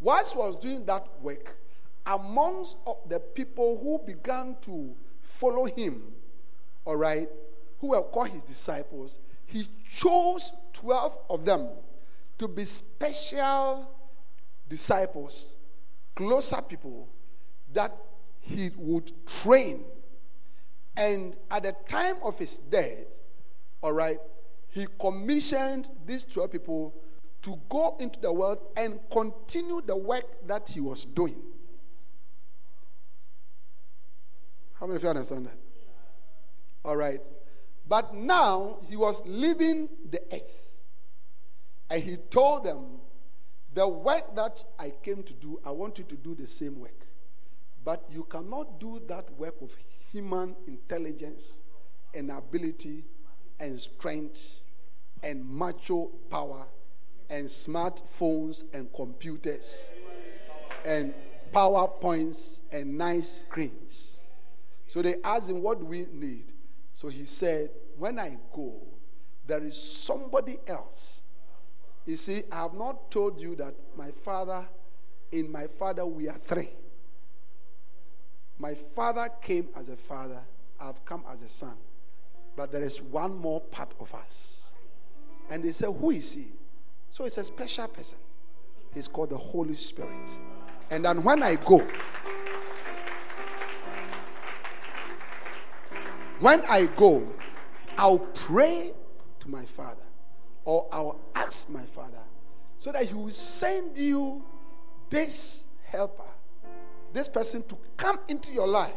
[0.00, 1.56] whilst was doing that work,
[2.04, 2.76] amongst
[3.08, 6.14] the people who began to follow him,
[6.84, 7.28] all right,
[7.80, 11.68] who were called his disciples, he chose 12 of them
[12.38, 13.88] to be special
[14.68, 15.56] disciples,
[16.14, 17.08] closer people
[17.72, 17.96] that
[18.42, 19.84] he would train.
[20.96, 23.04] And at the time of his death,
[23.80, 24.18] all right,
[24.68, 26.94] he commissioned these 12 people
[27.42, 31.40] to go into the world and continue the work that he was doing.
[34.74, 35.56] How many of you understand that?
[36.84, 37.20] All right.
[37.88, 40.70] But now he was leaving the earth.
[41.90, 43.00] And he told them,
[43.74, 47.06] The work that I came to do, I want you to do the same work.
[47.84, 49.74] But you cannot do that work with
[50.10, 51.60] human intelligence
[52.14, 53.04] and ability
[53.58, 54.60] and strength
[55.22, 56.66] and macho power
[57.30, 59.90] and smartphones and computers
[60.84, 61.14] and
[61.52, 64.20] PowerPoints and nice screens.
[64.86, 66.52] So they asked him, What do we need?
[66.92, 68.80] So he said, When I go,
[69.46, 71.24] there is somebody else.
[72.04, 74.66] You see, I have not told you that my father,
[75.30, 76.70] in my father, we are three.
[78.58, 80.40] My father came as a father,
[80.80, 81.74] I've come as a son.
[82.56, 84.72] But there is one more part of us.
[85.50, 86.46] And they said, Who is he?
[87.10, 88.18] So it's a special person.
[88.94, 90.30] He's called the Holy Spirit.
[90.90, 91.78] And then when I go,
[96.40, 97.26] when I go,
[97.96, 98.92] I'll pray
[99.40, 100.02] to my father
[100.64, 102.18] or I'll ask my father
[102.78, 104.42] so that he will send you
[105.08, 106.31] this helper,
[107.12, 108.94] this person to come into your life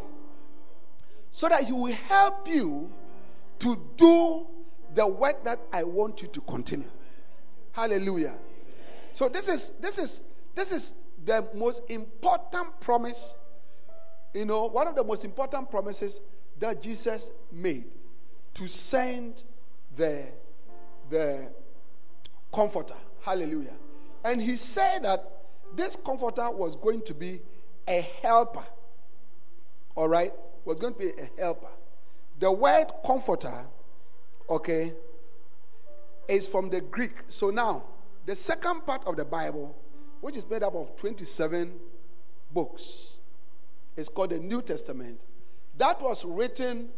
[1.32, 2.90] so that he will help you
[3.60, 4.48] to do
[4.94, 6.88] the work that I want you to continue.
[7.74, 8.38] Hallelujah.
[9.12, 10.24] So this is this is
[10.56, 10.96] this is
[11.26, 13.36] the most important promise.
[14.34, 16.22] You know, one of the most important promises
[16.60, 17.86] that Jesus made
[18.54, 19.44] to send
[19.96, 20.26] the
[21.10, 21.50] the
[22.54, 22.96] comforter.
[23.22, 23.76] Hallelujah.
[24.24, 25.32] And he said that
[25.76, 27.42] this comforter was going to be
[27.88, 28.64] a helper.
[29.96, 30.34] All right?
[30.66, 31.70] Was going to be a helper.
[32.40, 33.68] The word comforter,
[34.50, 34.94] okay,
[36.28, 37.14] is from the Greek.
[37.28, 37.84] So now,
[38.26, 39.76] the second part of the Bible,
[40.22, 41.74] which is made up of 27
[42.52, 43.18] books,
[43.96, 45.24] is called the New Testament.
[45.78, 46.90] That was written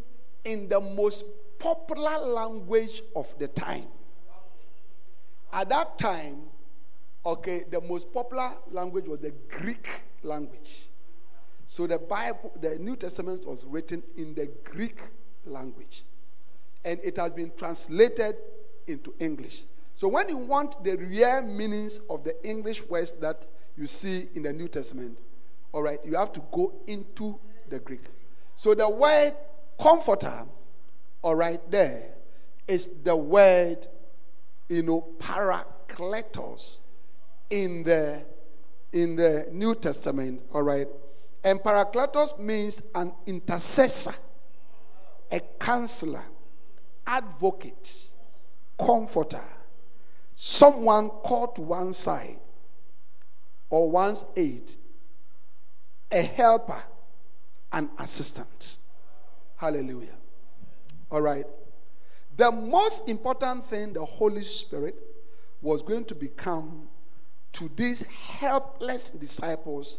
[0.45, 1.25] in the most
[1.59, 3.85] popular language of the time.
[5.51, 6.43] At that time,
[7.25, 9.87] okay, the most popular language was the Greek
[10.27, 10.87] language.
[11.65, 14.99] So the Bible, the New Testament was written in the Greek
[15.45, 16.03] language.
[16.85, 18.37] And it has been translated
[18.87, 19.63] into English.
[19.95, 24.43] So when you want the real meanings of the English words that you see in
[24.43, 25.17] the New Testament,
[25.71, 28.03] all right, you have to go into the Greek.
[28.55, 29.33] So the word
[29.79, 30.45] comforter,
[31.21, 32.13] all right, there
[32.67, 33.87] is the word,
[34.69, 36.79] you know, parakletos
[37.49, 38.23] in the
[38.93, 40.87] in the New Testament, all right.
[41.43, 44.15] And parakletos means an intercessor,
[45.31, 46.23] a counselor,
[47.05, 48.09] advocate,
[48.79, 49.43] comforter,
[50.35, 52.37] someone called to one side
[53.69, 54.71] or one's aid,
[56.11, 56.81] a helper,
[57.71, 58.77] an assistant.
[59.57, 60.15] Hallelujah.
[61.11, 61.45] All right.
[62.35, 64.95] The most important thing the Holy Spirit
[65.61, 66.87] was going to become
[67.57, 68.03] to these
[68.37, 69.97] helpless disciples,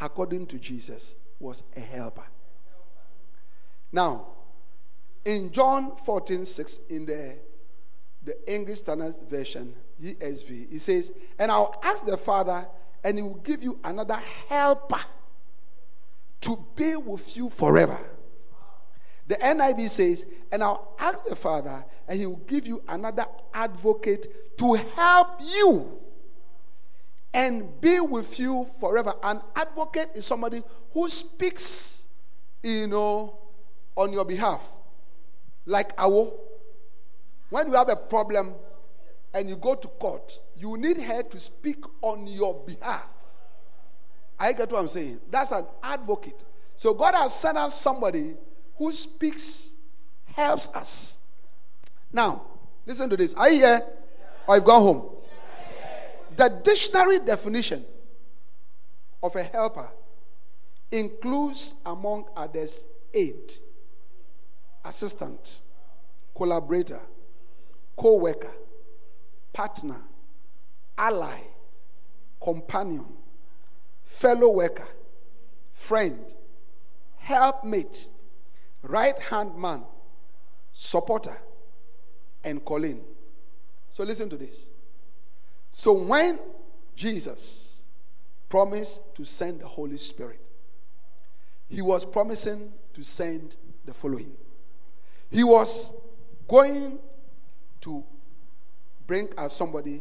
[0.00, 2.26] according to Jesus, was a helper.
[3.92, 4.26] Now,
[5.24, 7.38] in John 14 6, in the,
[8.24, 12.66] the English Standard Version, ESV, he says, And I'll ask the Father,
[13.04, 15.00] and he will give you another helper
[16.40, 18.00] to be with you forever.
[19.28, 24.58] The NIV says, And I'll ask the Father, and he will give you another advocate
[24.58, 26.00] to help you
[27.36, 29.12] and be with you forever.
[29.22, 30.62] An advocate is somebody
[30.92, 32.06] who speaks,
[32.62, 33.38] you know,
[33.94, 34.78] on your behalf.
[35.66, 36.32] Like Awo.
[37.50, 38.54] When you have a problem
[39.34, 43.06] and you go to court, you need her to speak on your behalf.
[44.38, 45.20] I get what I'm saying.
[45.30, 46.42] That's an advocate.
[46.74, 48.34] So God has sent us somebody
[48.76, 49.74] who speaks,
[50.24, 51.18] helps us.
[52.10, 52.46] Now,
[52.86, 53.34] listen to this.
[53.34, 53.82] Are you here?
[54.46, 55.15] Or you've gone home?
[56.36, 57.84] The dictionary definition
[59.22, 59.88] of a helper
[60.90, 62.84] includes, among others,
[63.14, 63.54] aid,
[64.84, 65.62] assistant,
[66.36, 67.00] collaborator,
[67.96, 68.52] co worker,
[69.54, 70.00] partner,
[70.98, 71.40] ally,
[72.42, 73.06] companion,
[74.04, 74.88] fellow worker,
[75.72, 76.34] friend,
[77.16, 78.08] helpmate,
[78.82, 79.82] right hand man,
[80.72, 81.38] supporter,
[82.44, 83.00] and colleague.
[83.88, 84.68] So listen to this.
[85.78, 86.38] So when
[86.94, 87.82] Jesus
[88.48, 90.40] promised to send the Holy Spirit,
[91.68, 94.32] he was promising to send the following.
[95.30, 95.92] He was
[96.48, 96.98] going
[97.82, 98.02] to
[99.06, 100.00] bring us somebody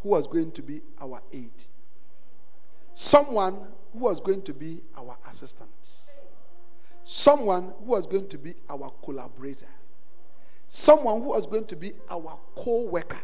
[0.00, 1.50] who was going to be our aid,
[2.94, 3.54] someone
[3.92, 5.68] who was going to be our assistant,
[7.02, 9.66] someone who was going to be our collaborator,
[10.68, 13.18] someone who was going to be our co worker.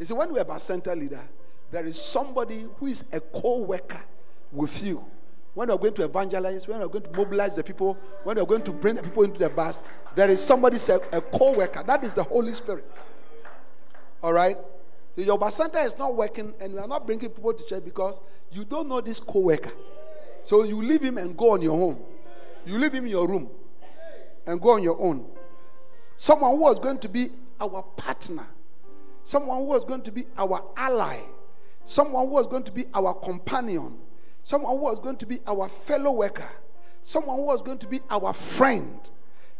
[0.00, 1.22] You see, when we are a center leader,
[1.70, 4.02] there is somebody who is a co worker
[4.52, 5.04] with you.
[5.54, 8.62] When we're going to evangelize, when we're going to mobilize the people, when we're going
[8.62, 9.82] to bring the people into the bus,
[10.14, 11.82] there is somebody, a, a co worker.
[11.84, 12.90] That is the Holy Spirit.
[14.22, 14.56] All right?
[15.16, 18.20] Your bus center is not working, and we are not bringing people to church because
[18.50, 19.72] you don't know this co worker.
[20.42, 22.02] So you leave him and go on your own.
[22.66, 23.50] You leave him in your room
[24.46, 25.24] and go on your own.
[26.16, 27.28] Someone who was going to be
[27.60, 28.46] our partner,
[29.22, 31.20] someone who was going to be our ally,
[31.84, 33.98] someone who was going to be our companion,
[34.42, 36.48] someone who was going to be our fellow worker,
[37.02, 39.10] someone who was going to be our friend,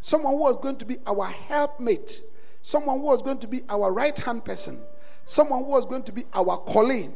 [0.01, 2.21] someone who was going to be our helpmate,
[2.61, 4.79] someone who was going to be our right hand person,
[5.25, 7.11] someone who was going to be our colleague,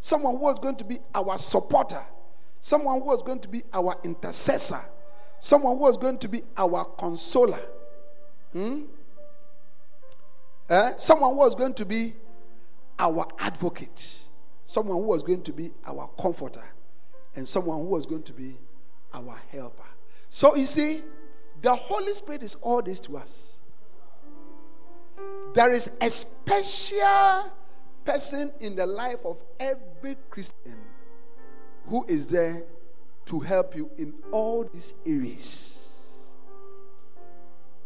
[0.00, 2.02] someone who was going to be our supporter,
[2.60, 4.80] someone who was going to be our intercessor,
[5.38, 7.60] someone who was going to be our consoler,
[8.52, 8.82] hmm?
[10.70, 10.92] eh?
[10.96, 12.14] someone who was going to be
[12.98, 14.23] our advocate,
[14.66, 16.64] someone who was going to be our comforter,
[17.36, 18.56] and someone who was going to be
[19.12, 19.84] our helper.
[20.28, 21.02] So you see,
[21.62, 23.60] the Holy Spirit is all this to us.
[25.54, 27.52] There is a special
[28.04, 30.76] person in the life of every Christian
[31.86, 32.64] who is there
[33.26, 35.80] to help you in all these areas.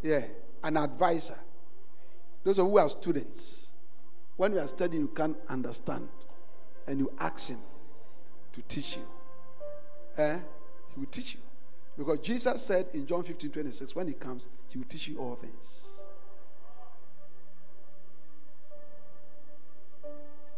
[0.02, 0.22] Yeah,
[0.64, 1.38] an advisor.
[2.44, 3.68] Those of you who are students,
[4.36, 6.08] when you are studying, you can't understand,
[6.88, 7.60] and you ask him
[8.54, 9.02] to teach you.
[10.16, 10.38] Eh?
[10.94, 11.40] He will teach you.
[11.96, 15.36] Because Jesus said in John 15 26, when he comes, he will teach you all
[15.36, 15.86] things.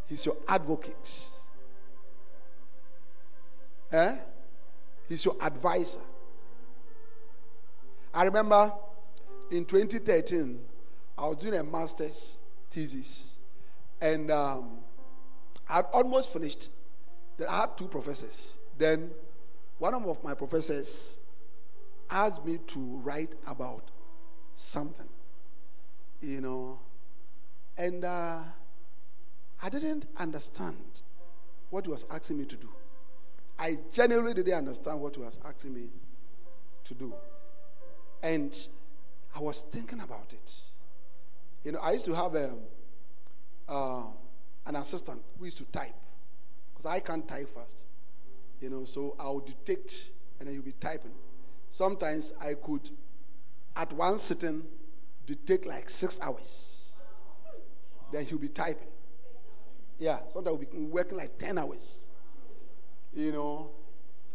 [0.06, 1.26] He's your advocate.
[3.92, 4.16] Eh?
[5.08, 6.00] He's your advisor.
[8.14, 8.72] I remember
[9.50, 10.60] in 2013,
[11.18, 12.38] I was doing a master's
[12.70, 13.36] thesis,
[14.00, 14.78] and um,
[15.70, 16.68] I had almost finished.
[17.36, 18.58] Then I had two professors.
[18.76, 19.10] Then
[19.78, 21.18] one of my professors
[22.10, 23.90] asked me to write about
[24.54, 25.08] something,
[26.20, 26.80] you know,
[27.78, 28.40] and uh,
[29.62, 31.00] I didn't understand
[31.70, 32.68] what he was asking me to do.
[33.58, 35.90] I genuinely didn't understand what he was asking me
[36.84, 37.14] to do.
[38.22, 38.56] And
[39.34, 40.52] I was thinking about it.
[41.64, 42.54] You know, I used to have a,
[43.68, 44.02] uh,
[44.70, 45.94] an assistant who used to type
[46.72, 47.86] because I can't type fast.
[48.60, 51.12] You know, so I'll dictate and then he'll be typing.
[51.70, 52.88] Sometimes I could,
[53.76, 54.62] at one sitting,
[55.26, 56.92] dictate like six hours.
[58.12, 58.88] Then he'll be typing.
[59.98, 62.06] Yeah, sometimes we'll be working like 10 hours.
[63.12, 63.70] You know,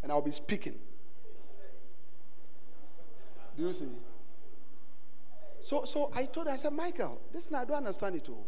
[0.03, 0.75] and I'll be speaking.
[3.57, 3.87] Do you see?
[5.61, 8.45] So, so I told her, I said, Michael, listen, I don't understand it all.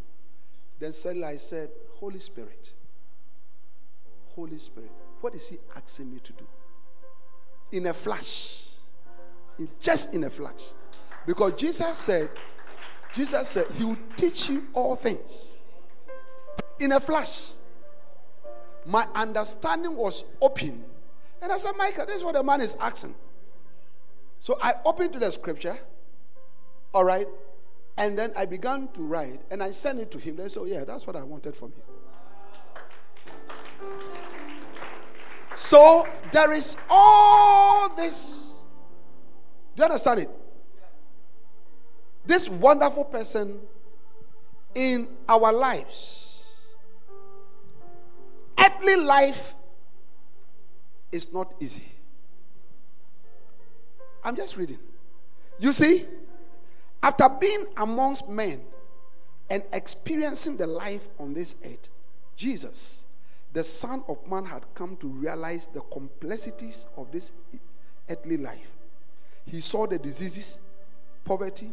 [0.79, 2.73] Then suddenly I said, Holy Spirit,
[4.35, 6.45] Holy Spirit, what is he asking me to do?
[7.71, 8.65] In a flash.
[9.57, 10.71] In, just in a flash.
[11.25, 12.29] Because Jesus said,
[13.13, 15.61] Jesus said, He will teach you all things.
[16.79, 17.53] In a flash.
[18.85, 20.83] My understanding was open.
[21.41, 23.15] And I said, Michael, this is what the man is asking.
[24.39, 25.77] So I opened to the scripture.
[26.93, 27.27] All right.
[27.97, 30.35] And then I began to write and I sent it to him.
[30.35, 31.83] They said, oh, yeah, that's what I wanted from you.
[35.55, 38.61] So there is all this.
[39.75, 40.29] Do you understand it?
[42.25, 43.59] This wonderful person
[44.75, 46.45] in our lives.
[48.59, 49.55] Earthly life
[51.11, 51.91] is not easy.
[54.23, 54.79] I'm just reading.
[55.57, 56.05] You see,
[57.03, 58.61] after being amongst men
[59.49, 61.89] and experiencing the life on this earth,
[62.35, 63.05] Jesus,
[63.53, 67.31] the Son of Man, had come to realize the complexities of this
[68.09, 68.71] earthly life.
[69.45, 70.59] He saw the diseases,
[71.23, 71.71] poverty,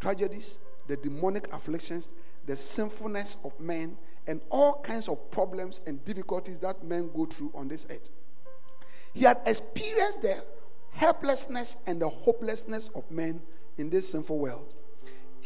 [0.00, 2.12] tragedies, the demonic afflictions,
[2.46, 3.96] the sinfulness of men,
[4.26, 8.08] and all kinds of problems and difficulties that men go through on this earth.
[9.14, 10.42] He had experienced the
[10.92, 13.40] helplessness and the hopelessness of men
[13.78, 14.74] in this sinful world.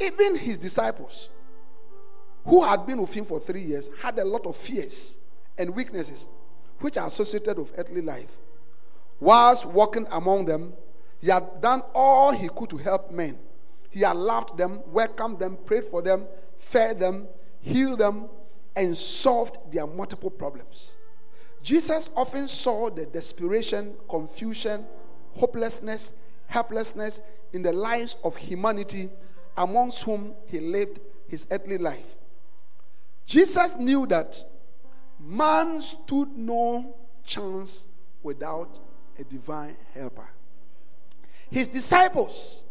[0.01, 1.29] Even his disciples,
[2.45, 5.19] who had been with him for three years, had a lot of fears
[5.59, 6.27] and weaknesses
[6.79, 8.39] which are associated with earthly life.
[9.21, 10.73] Whilst walking among them,
[11.21, 13.39] he had done all he could to help men.
[13.91, 16.27] He had loved them, welcomed them, prayed for them,
[16.57, 17.29] fed them,
[17.61, 18.31] healed them,
[18.75, 20.97] and solved their multiple problems.
[21.63, 24.87] Jesus often saw the desperation, confusion,
[25.35, 26.13] hopelessness,
[26.47, 27.21] helplessness
[27.53, 29.11] in the lives of humanity
[29.57, 32.17] amongst whom he lived his earthly life.
[33.27, 34.43] Jesus knew that
[35.19, 37.87] man stood no chance
[38.23, 38.79] without
[39.19, 40.29] a divine helper.
[41.51, 42.65] His disciples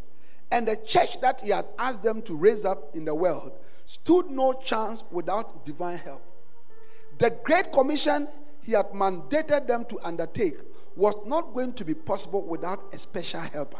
[0.51, 3.51] and the church that he had asked them to raise up in the world
[3.85, 6.23] stood no chance without divine help.
[7.17, 8.27] The Great Commission
[8.61, 10.59] he had mandated them to undertake
[10.95, 13.79] was not going to be possible without a special helper.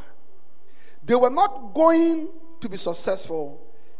[1.10, 2.30] They were not going
[2.62, 3.60] to be successful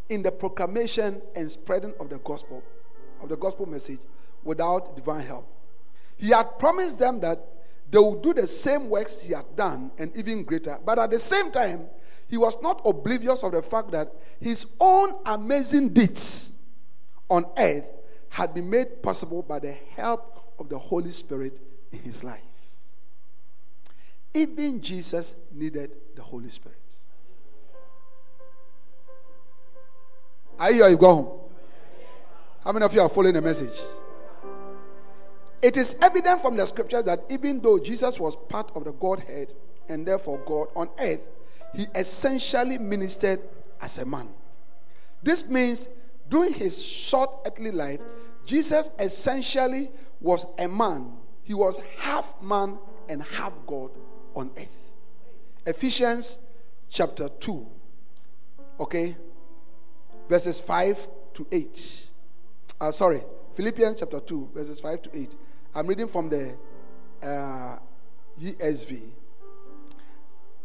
[0.10, 2.62] in the proclamation and spreading of the gospel,
[3.20, 3.98] of the gospel message,
[4.44, 5.48] without divine help.
[6.18, 7.44] He had promised them that
[7.90, 10.78] they would do the same works he had done and even greater.
[10.86, 11.88] But at the same time,
[12.28, 16.54] he was not oblivious of the fact that his own amazing deeds
[17.28, 17.86] on earth
[18.30, 21.60] had been made possible by the help of the Holy Spirit
[21.92, 22.44] in his life.
[24.32, 26.79] Even Jesus needed the Holy Spirit.
[30.60, 31.40] Are you, you go home?
[32.64, 33.80] How many of you are following the message?
[35.62, 39.54] It is evident from the scriptures that even though Jesus was part of the Godhead
[39.88, 41.26] and therefore God on earth,
[41.74, 43.40] he essentially ministered
[43.82, 44.28] as a man.
[45.24, 45.88] This means
[46.30, 48.02] during his short earthly life,
[48.46, 51.14] Jesus essentially was a man.
[51.44, 53.92] He was half man and half God
[54.36, 54.92] on earth.
[55.66, 56.40] Ephesians
[56.90, 57.68] chapter 2,
[58.80, 59.16] okay,
[60.30, 62.08] verses 5 to 8.
[62.80, 63.24] Uh, sorry,
[63.56, 65.36] Philippians chapter 2, verses 5 to 8.
[65.76, 66.56] I'm reading from the
[67.22, 67.78] uh,
[68.42, 69.02] ESV.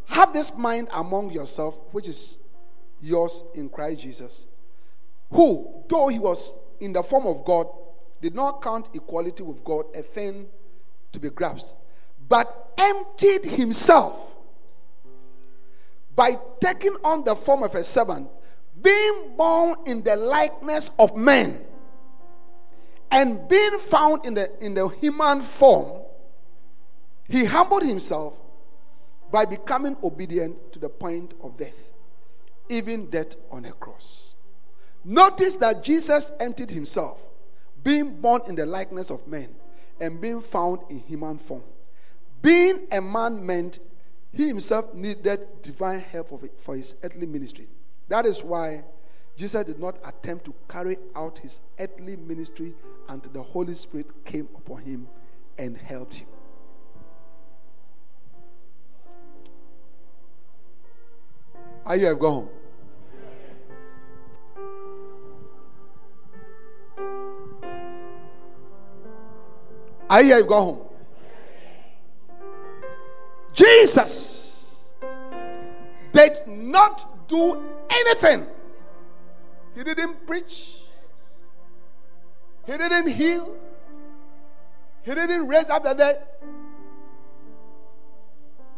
[0.06, 2.38] Have this mind among yourself, which is
[3.00, 4.46] yours in Christ Jesus,
[5.30, 7.66] who, though he was in the form of God,
[8.20, 10.46] did not count equality with God a thing
[11.12, 11.74] to be grasped,
[12.28, 14.34] but emptied himself
[16.14, 18.28] by taking on the form of a servant,
[18.85, 21.59] being born in the likeness of men
[23.11, 26.03] and being found in the, in the human form,
[27.28, 28.39] he humbled himself
[29.32, 31.91] by becoming obedient to the point of death,
[32.68, 34.37] even death on a cross.
[35.03, 37.22] Notice that Jesus emptied himself,
[37.82, 39.49] being born in the likeness of men
[40.01, 41.64] and being found in human form.
[42.43, 43.78] Being a man meant
[44.32, 46.28] he himself needed divine help
[46.59, 47.68] for his earthly ministry.
[48.09, 48.84] That is why
[49.36, 52.74] Jesus did not attempt to carry out his earthly ministry
[53.09, 55.09] until the Holy Spirit came upon him
[55.59, 56.28] and helped him.
[61.86, 62.48] Are you have gone home?
[70.09, 70.82] Are you have gone home?
[73.52, 74.84] Jesus
[76.12, 77.62] did not do
[77.95, 78.47] anything.
[79.74, 80.76] He didn't preach.
[82.66, 83.57] He didn't heal.
[85.03, 86.22] He didn't raise up the dead.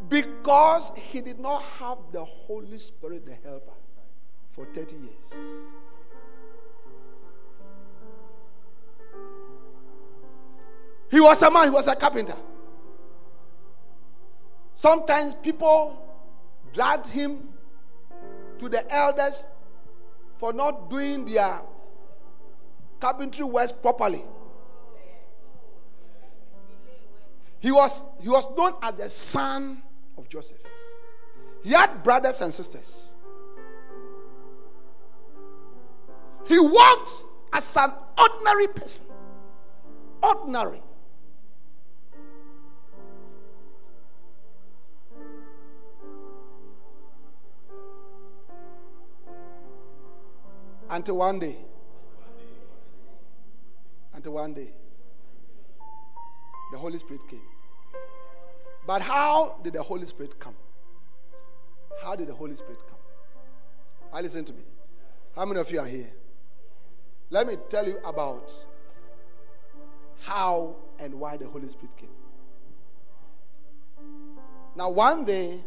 [0.08, 3.72] Because he did not have the Holy Spirit, the helper,
[4.50, 5.34] for 30 years.
[11.10, 12.36] He was a man, he was a carpenter.
[14.74, 16.02] Sometimes people
[16.72, 17.48] dragged him
[18.58, 19.46] to the elders
[20.38, 21.60] for not doing their
[23.00, 24.22] carpentry works properly.
[27.60, 29.82] He was, he was known as the son
[30.16, 30.62] of Joseph.
[31.62, 33.14] He had brothers and sisters.
[36.46, 37.10] He walked
[37.52, 39.06] as an ordinary person.
[40.22, 40.80] Ordinary.
[50.88, 51.56] Until one day.
[54.14, 54.70] Until one day.
[56.72, 57.42] The Holy Spirit came.
[58.86, 60.54] But how did the Holy Spirit come?
[62.02, 62.98] How did the Holy Spirit come?
[64.12, 64.62] I listen to me.
[65.34, 66.12] How many of you are here?
[67.30, 68.52] Let me tell you about
[70.22, 72.08] how and why the Holy Spirit came.
[74.76, 75.60] Now, one day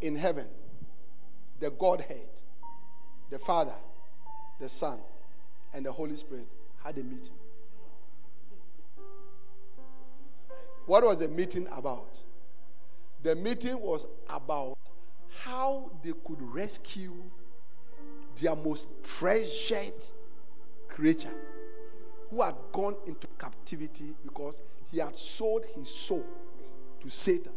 [0.00, 0.46] in heaven,
[1.60, 2.28] the Godhead,
[3.30, 3.74] the Father,
[4.58, 4.98] the Son,
[5.74, 6.46] and the Holy Spirit
[6.82, 7.34] had a meeting.
[10.86, 12.18] What was the meeting about?
[13.22, 14.76] The meeting was about
[15.44, 17.14] how they could rescue
[18.40, 19.94] their most treasured
[20.88, 21.32] creature
[22.30, 26.24] who had gone into captivity because he had sold his soul
[27.00, 27.52] to Satan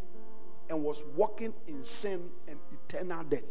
[0.69, 3.43] and was walking in sin and eternal death.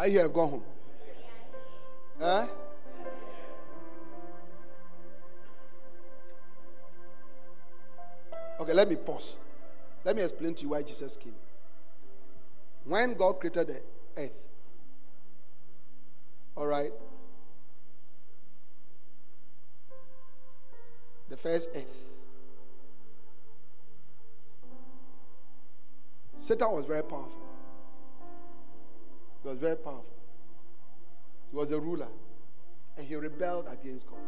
[0.00, 0.62] I hear have gone home.
[2.18, 2.46] Huh?
[8.60, 9.36] Okay, let me pause.
[10.02, 11.34] Let me explain to you why Jesus came.
[12.86, 14.48] When God created the earth,
[16.56, 16.92] all right,
[21.28, 21.94] the first earth,
[26.38, 27.49] Satan was very powerful.
[29.42, 30.16] He was very powerful.
[31.50, 32.08] He was a ruler.
[32.96, 34.18] And he rebelled against God.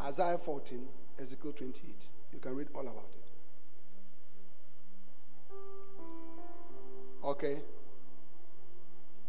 [0.00, 0.86] Isaiah 14,
[1.18, 2.08] Ezekiel 28.
[2.32, 3.30] You can read all about it.
[7.24, 7.62] Okay?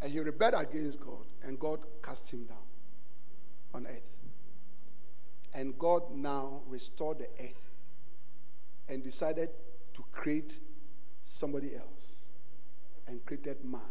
[0.01, 2.57] And he rebelled against God, and God cast him down
[3.73, 4.03] on earth.
[5.53, 7.69] And God now restored the earth
[8.87, 9.49] and decided
[9.95, 10.59] to create
[11.23, 12.25] somebody else
[13.07, 13.81] and created man.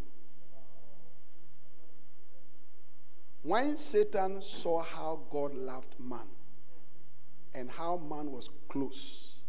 [3.43, 6.27] When Satan saw how God loved man
[7.55, 9.41] and how man was close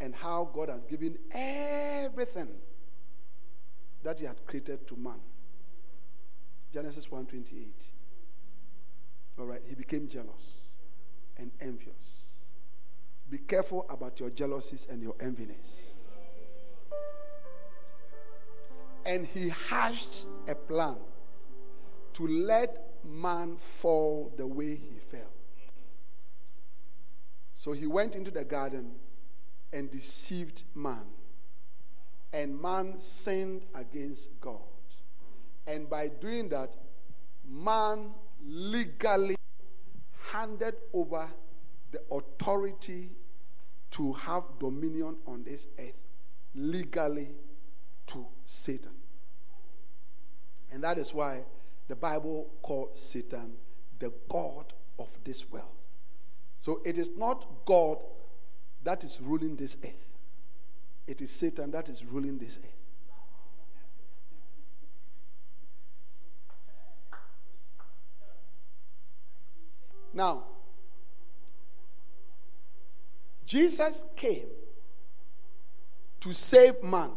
[0.00, 2.48] and how God has given everything
[4.02, 5.20] that he had created to man.
[6.72, 7.90] Genesis 1:28.
[9.38, 10.76] All right, he became jealous
[11.36, 12.26] and envious.
[13.28, 15.94] Be careful about your jealousies and your enviness.
[19.06, 20.96] And he hatched a plan
[22.14, 25.32] to let man fall the way he fell.
[27.54, 28.92] So he went into the garden
[29.72, 31.04] and deceived man
[32.32, 34.60] and man sinned against God.
[35.66, 36.74] And by doing that,
[37.48, 38.14] man
[38.46, 39.36] legally
[40.32, 41.28] handed over
[41.90, 43.10] the authority
[43.90, 45.92] to have dominion on this earth
[46.54, 47.34] legally
[48.06, 48.92] to Satan.
[50.72, 51.42] And that is why
[51.90, 53.54] the Bible called Satan
[53.98, 55.74] the God of this world.
[56.58, 57.98] So it is not God
[58.84, 60.08] that is ruling this earth,
[61.08, 62.70] it is Satan that is ruling this earth.
[70.14, 70.44] Now,
[73.46, 74.46] Jesus came
[76.20, 77.10] to save man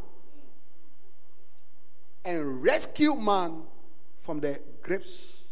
[2.25, 3.63] and rescue man
[4.23, 5.51] from the grips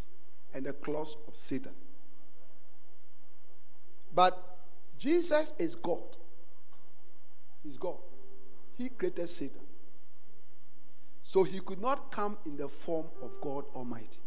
[0.53, 1.73] and the claws of Satan.
[4.15, 4.59] But
[4.97, 6.15] Jesus is God.
[7.63, 7.97] He's God.
[8.77, 9.61] He created Satan.
[11.21, 14.19] So he could not come in the form of God Almighty.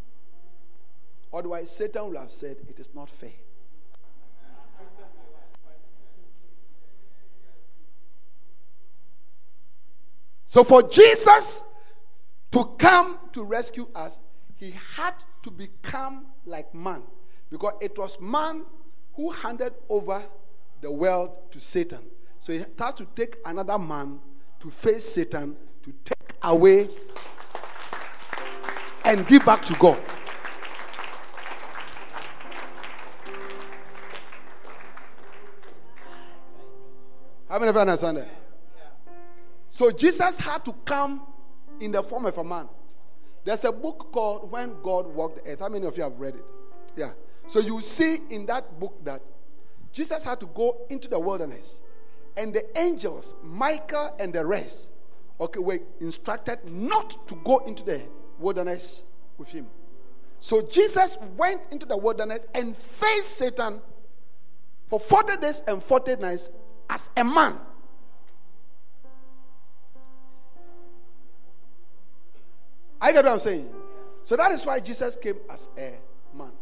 [1.33, 3.33] Otherwise, Satan would have said, It is not fair.
[10.47, 11.65] So, for Jesus
[12.53, 14.21] to come to rescue us,
[14.65, 15.13] he had
[15.43, 17.03] to become like man
[17.51, 18.65] because it was man
[19.13, 20.25] who handed over
[20.81, 22.01] the world to Satan.
[22.39, 24.21] So, he has to take another man
[24.61, 26.89] to face Satan to take away
[29.05, 30.01] and give back to God.
[37.49, 38.29] How many of you understand that?
[39.69, 41.23] So Jesus had to come
[41.81, 42.69] in the form of a man.
[43.45, 45.61] There's a book called When God Walked the Earth.
[45.61, 46.45] How many of you have read it?
[46.97, 47.13] Yeah.
[47.47, 49.21] So you see in that book that
[49.93, 51.83] Jesus had to go into the wilderness.
[52.37, 54.91] And the angels, Michael and the rest,
[55.41, 58.01] okay, were instructed not to go into the
[58.39, 59.05] wilderness
[59.39, 59.67] with him.
[60.41, 63.81] So Jesus went into the wilderness and faced Satan
[64.87, 66.51] for 40 days and 40 nights
[66.91, 67.59] as a man.
[73.05, 73.69] I get what I'm saying.
[74.23, 75.93] So that is why Jesus came as a
[76.35, 76.53] man.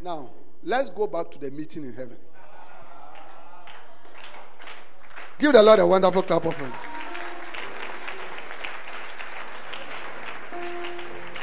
[0.00, 0.30] Now,
[0.62, 2.16] let's go back to the meeting in heaven.
[5.40, 6.74] Give the Lord a wonderful clap of hands.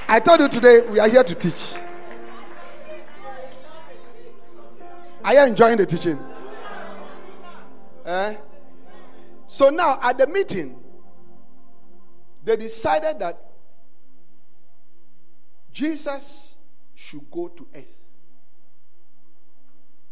[0.07, 1.73] I told you today we are here to teach.
[5.26, 6.17] Are you enjoying the teaching?
[8.05, 8.38] Eh?
[9.47, 10.82] So now at the meeting,
[12.45, 13.45] they decided that
[15.76, 16.55] Jesus
[16.93, 17.97] should go to earth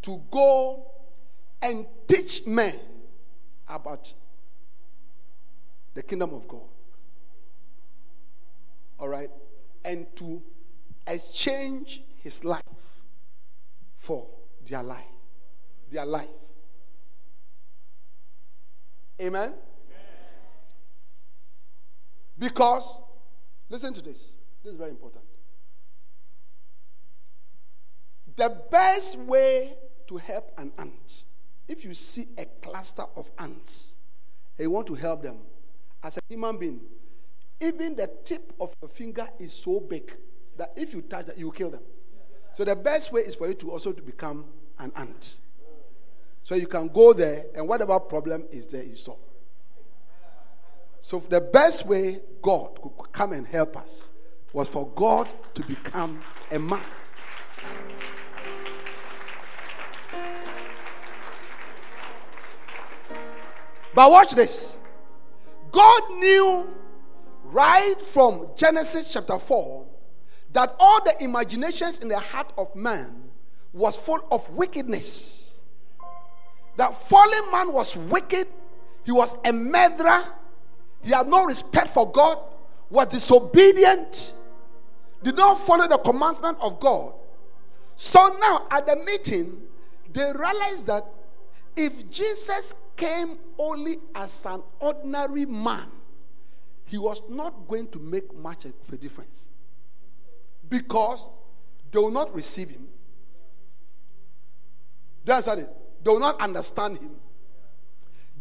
[0.02, 0.92] to go
[1.62, 2.76] and teach men
[3.70, 4.14] about
[5.94, 6.68] the kingdom of God.
[9.00, 9.30] All right?
[9.86, 10.44] And to
[11.08, 12.62] exchange his life
[13.96, 14.28] for
[14.68, 15.06] their life.
[15.90, 16.28] Their life.
[19.22, 19.54] Amen?
[22.38, 23.02] Because,
[23.70, 24.38] listen to this.
[24.62, 25.24] This is very important.
[28.36, 29.74] The best way
[30.08, 31.24] to help an ant,
[31.68, 33.96] if you see a cluster of ants
[34.58, 35.38] and you want to help them,
[36.04, 36.82] as a human being,
[37.62, 40.14] even the tip of your finger is so big
[40.58, 41.84] that if you touch that, you kill them.
[42.54, 44.46] So the best way is for you to also to become
[44.80, 45.36] an ant.
[46.42, 49.20] So you can go there and whatever problem is there, you solve.
[51.00, 54.10] So the best way God could come and help us
[54.52, 56.22] was for God to become
[56.52, 56.82] a man.
[63.96, 64.78] But watch this.
[65.72, 66.68] God knew
[67.46, 69.86] right from Genesis chapter 4
[70.54, 73.24] that all the imaginations in the heart of man
[73.72, 75.58] was full of wickedness.
[76.78, 78.48] That fallen man was wicked,
[79.04, 80.24] he was a murderer,
[81.04, 82.40] he had no respect for God,
[82.90, 84.34] was disobedient,
[85.22, 87.14] did not follow the commandment of God.
[87.96, 89.62] So now at the meeting,
[90.12, 91.06] they realized that
[91.76, 95.90] if Jesus came only as an ordinary man,
[96.86, 99.48] he was not going to make much of a difference.
[100.70, 101.30] Because
[101.92, 102.88] they will not receive him.
[105.26, 105.70] That's it.
[106.04, 107.12] They will not understand him.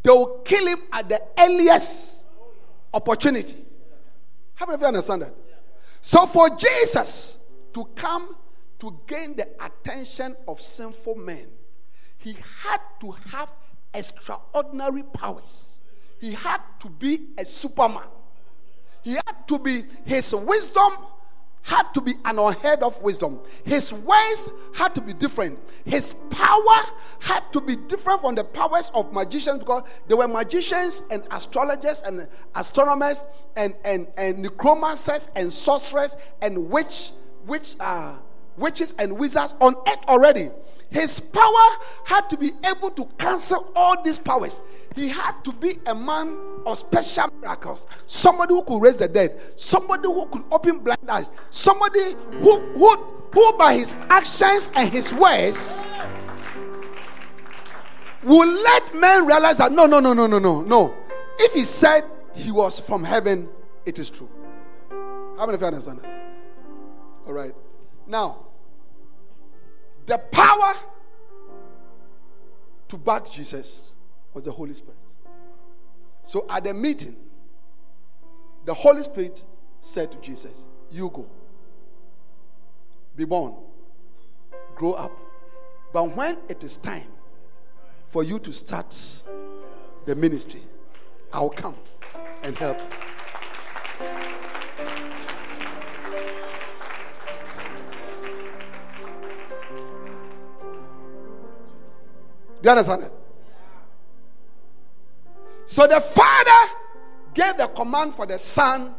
[0.02, 2.24] They will kill him at the earliest
[2.92, 3.64] opportunity.
[4.54, 5.34] How many of you understand that?
[6.00, 7.38] So for Jesus
[7.72, 8.36] to come
[8.80, 11.46] to gain the attention of sinful men,
[12.22, 13.50] he had to have
[13.92, 15.80] extraordinary powers.
[16.20, 18.06] He had to be a superman.
[19.02, 20.92] He had to be, his wisdom
[21.62, 23.40] had to be an unheard of wisdom.
[23.64, 25.58] His ways had to be different.
[25.84, 26.80] His power
[27.20, 32.02] had to be different from the powers of magicians because there were magicians and astrologers
[32.02, 33.24] and astronomers
[33.56, 37.10] and, and, and necromancers and sorcerers and witch,
[37.46, 38.16] witch, uh,
[38.56, 40.50] witches and wizards on earth already.
[40.92, 41.68] His power
[42.04, 44.60] had to be able to cancel all these powers.
[44.94, 46.36] He had to be a man
[46.66, 47.86] of special miracles.
[48.06, 49.40] Somebody who could raise the dead.
[49.56, 51.30] Somebody who could open blind eyes.
[51.50, 52.96] Somebody who, who,
[53.32, 55.82] who by his actions and his words
[58.22, 60.94] will let men realize that no, no, no, no, no, no, no.
[61.38, 63.48] If he said he was from heaven,
[63.86, 64.28] it is true.
[65.38, 66.22] How many of you understand that?
[67.26, 67.54] All right.
[68.06, 68.46] Now,
[70.06, 70.74] the power
[72.88, 73.94] to back Jesus
[74.34, 74.96] was the Holy Spirit.
[76.22, 77.16] So at the meeting,
[78.64, 79.42] the Holy Spirit
[79.80, 81.26] said to Jesus, You go,
[83.16, 83.54] be born,
[84.74, 85.12] grow up.
[85.92, 87.08] But when it is time
[88.06, 88.96] for you to start
[90.06, 90.62] the ministry,
[91.32, 91.76] I'll come
[92.42, 92.80] and help.
[102.62, 103.12] Do you understand it?
[105.66, 106.74] So the Father
[107.34, 108.94] gave the command for the Son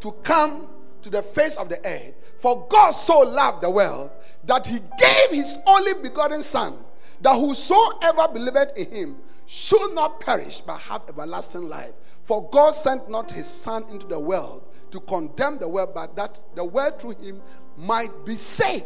[0.00, 0.68] to come
[1.02, 2.14] to the face of the earth.
[2.38, 4.10] For God so loved the world
[4.44, 6.76] that he gave his only begotten Son,
[7.22, 11.92] that whosoever believeth in him should not perish but have everlasting life.
[12.24, 16.38] For God sent not his Son into the world to condemn the world, but that
[16.54, 17.40] the world through him
[17.76, 18.84] might be saved.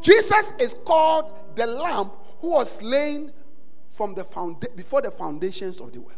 [0.00, 2.10] Jesus is called the Lamb
[2.40, 3.32] who was slain
[3.90, 4.24] from the
[4.76, 6.16] before the foundations of the world.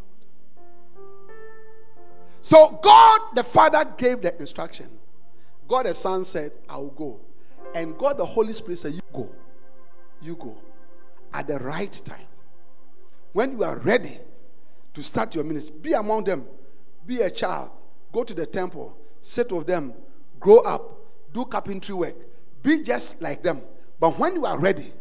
[2.43, 4.89] So God the Father gave the instruction.
[5.69, 7.21] God the Son said, I will go.
[7.75, 9.31] And God the Holy Spirit said, You go.
[10.21, 10.57] You go.
[11.33, 12.27] At the right time.
[13.33, 14.19] When you are ready
[14.95, 16.47] to start your ministry, be among them.
[17.07, 17.71] Be a child.
[18.13, 18.99] Go to the temple.
[19.21, 19.95] Sit with them.
[20.41, 20.99] Grow up.
[21.33, 22.17] Do carpentry work.
[22.63, 23.63] Be just like them.
[24.01, 24.93] But when you are ready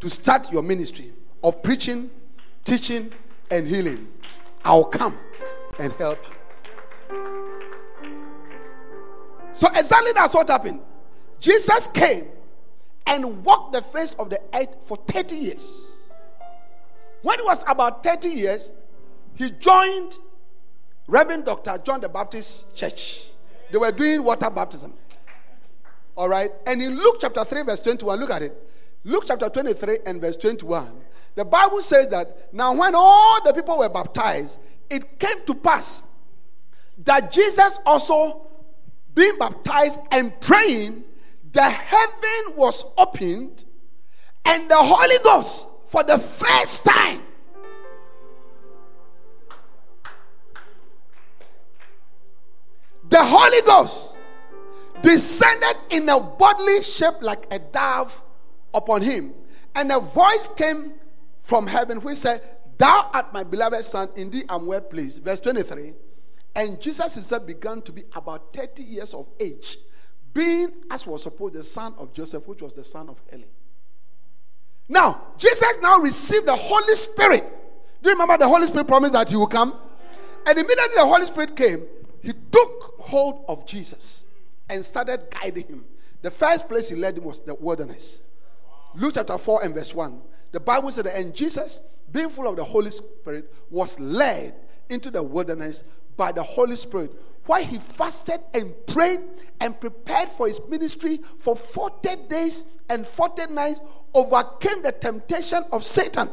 [0.00, 2.10] to start your ministry of preaching,
[2.64, 3.12] teaching,
[3.50, 4.08] and healing,
[4.64, 5.16] I'll come
[5.78, 7.16] and help you.
[9.52, 10.80] So, exactly that's what happened.
[11.40, 12.28] Jesus came
[13.06, 15.90] and walked the face of the earth for 30 years.
[17.22, 18.72] When it was about 30 years,
[19.34, 20.16] he joined
[21.06, 21.78] Reverend Dr.
[21.84, 23.24] John the Baptist Church.
[23.70, 24.94] They were doing water baptism.
[26.16, 26.50] All right.
[26.66, 28.69] And in Luke chapter 3, verse 21, look at it.
[29.04, 30.92] Luke chapter 23 and verse 21.
[31.34, 34.58] The Bible says that now, when all the people were baptized,
[34.90, 36.02] it came to pass
[37.04, 38.46] that Jesus also,
[39.14, 41.04] being baptized and praying,
[41.52, 43.64] the heaven was opened,
[44.44, 47.22] and the Holy Ghost, for the first time,
[53.08, 54.16] the Holy Ghost
[55.02, 58.22] descended in a bodily shape like a dove
[58.74, 59.34] upon him.
[59.74, 60.94] And a voice came
[61.42, 62.42] from heaven which said,
[62.78, 65.22] Thou art my beloved son, indeed I'm well pleased.
[65.22, 65.92] Verse 23.
[66.54, 69.78] And Jesus himself began to be about 30 years of age,
[70.32, 73.48] being, as was supposed, the son of Joseph, which was the son of Heli.
[74.88, 77.44] Now, Jesus now received the Holy Spirit.
[78.02, 79.74] Do you remember the Holy Spirit promised that he will come?
[80.46, 81.86] And immediately the Holy Spirit came,
[82.22, 84.24] he took hold of Jesus
[84.68, 85.84] and started guiding him.
[86.22, 88.20] The first place he led him was the wilderness.
[88.94, 90.20] Luke chapter 4 and verse 1.
[90.52, 91.80] The Bible said that, and Jesus,
[92.10, 94.54] being full of the Holy Spirit, was led
[94.88, 95.84] into the wilderness
[96.16, 97.12] by the Holy Spirit.
[97.46, 99.20] While he fasted and prayed
[99.60, 103.80] and prepared for his ministry for 40 days and 40 nights,
[104.12, 106.28] overcame the temptation of Satan.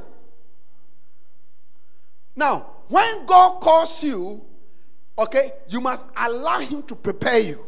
[2.35, 4.43] Now, when God calls you,
[5.17, 7.65] okay, you must allow him to prepare you.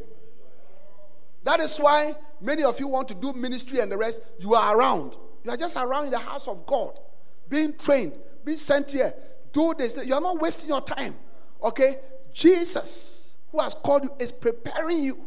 [1.43, 4.77] That is why many of you want to do ministry and the rest, you are
[4.77, 5.17] around.
[5.43, 6.99] You are just around in the house of God,
[7.47, 8.13] being trained,
[8.43, 9.13] being sent here.
[9.51, 9.97] Do this.
[10.05, 11.15] You are not wasting your time.
[11.63, 11.97] Okay?
[12.33, 15.25] Jesus, who has called you, is preparing you.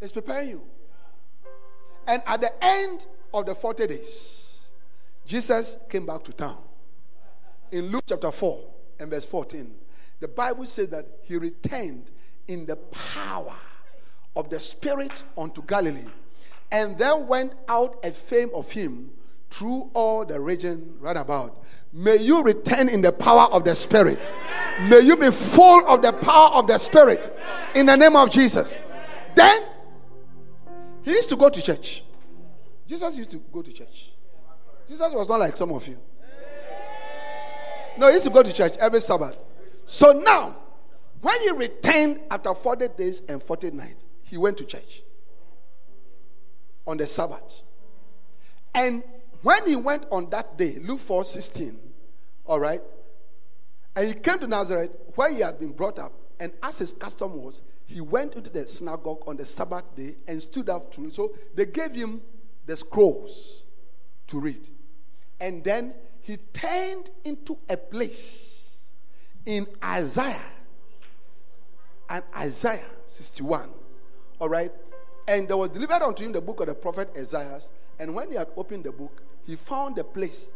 [0.00, 0.62] Is preparing you.
[2.06, 4.66] And at the end of the 40 days,
[5.26, 6.58] Jesus came back to town.
[7.72, 8.64] In Luke chapter 4
[9.00, 9.74] and verse 14,
[10.20, 12.10] the Bible says that he returned
[12.46, 13.56] in the power
[14.36, 16.06] of the Spirit unto Galilee,
[16.72, 19.10] and then went out a fame of him
[19.50, 21.62] through all the region round about.
[21.92, 24.18] May you return in the power of the Spirit.
[24.82, 27.32] May you be full of the power of the Spirit
[27.76, 28.76] in the name of Jesus.
[29.36, 29.62] Then
[31.02, 32.02] he used to go to church.
[32.86, 34.10] Jesus used to go to church.
[34.88, 35.98] Jesus was not like some of you.
[37.96, 39.36] No, he used to go to church every Sabbath.
[39.86, 40.56] So now,
[41.20, 44.04] when he returned after 40 days and 40 nights,
[44.34, 45.04] he went to church
[46.88, 47.62] on the Sabbath.
[48.74, 49.04] And
[49.42, 51.78] when he went on that day, Luke 4 16,
[52.44, 52.80] all right,
[53.94, 57.40] and he came to Nazareth where he had been brought up, and as his custom
[57.40, 61.12] was, he went into the synagogue on the Sabbath day and stood up to read.
[61.12, 62.20] So they gave him
[62.66, 63.62] the scrolls
[64.26, 64.66] to read.
[65.38, 68.78] And then he turned into a place
[69.46, 70.50] in Isaiah
[72.10, 73.83] and Isaiah 61.
[74.40, 74.72] All right.
[75.26, 77.60] And there was delivered unto him the book of the prophet Isaiah.
[77.98, 80.50] And when he had opened the book, he found the place.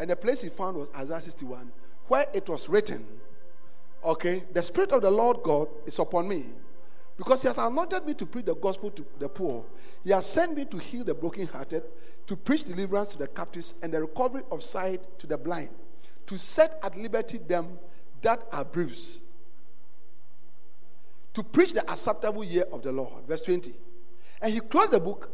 [0.00, 1.70] And the place he found was Isaiah 61,
[2.08, 3.06] where it was written,
[4.04, 6.44] Okay, the Spirit of the Lord God is upon me
[7.16, 9.64] because He has anointed me to preach the gospel to the poor.
[10.02, 11.84] He has sent me to heal the brokenhearted,
[12.26, 15.70] to preach deliverance to the captives, and the recovery of sight to the blind,
[16.26, 17.78] to set at liberty them
[18.22, 19.20] that are bruised,
[21.34, 23.26] to preach the acceptable year of the Lord.
[23.26, 23.74] Verse 20.
[24.40, 25.30] And he closed the book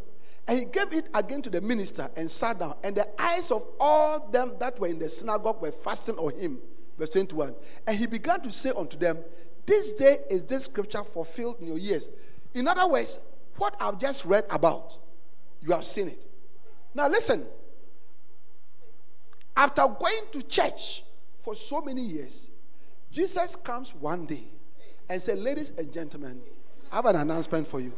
[0.48, 2.74] and he gave it again to the minister and sat down.
[2.82, 6.59] And the eyes of all them that were in the synagogue were fastened on him.
[6.98, 7.55] Verse 21.
[7.86, 9.18] And he began to say unto them,
[9.66, 12.09] This day is this scripture fulfilled in your ears.
[12.55, 13.18] In other words,
[13.57, 14.96] what I've just read about,
[15.61, 16.22] you have seen it.
[16.94, 17.46] Now listen.
[19.57, 21.05] After going to church
[21.42, 22.51] for so many years,
[23.11, 24.46] Jesus comes one day
[25.11, 26.40] and said, Ladies and gentlemen,
[26.90, 27.92] I have an announcement for you.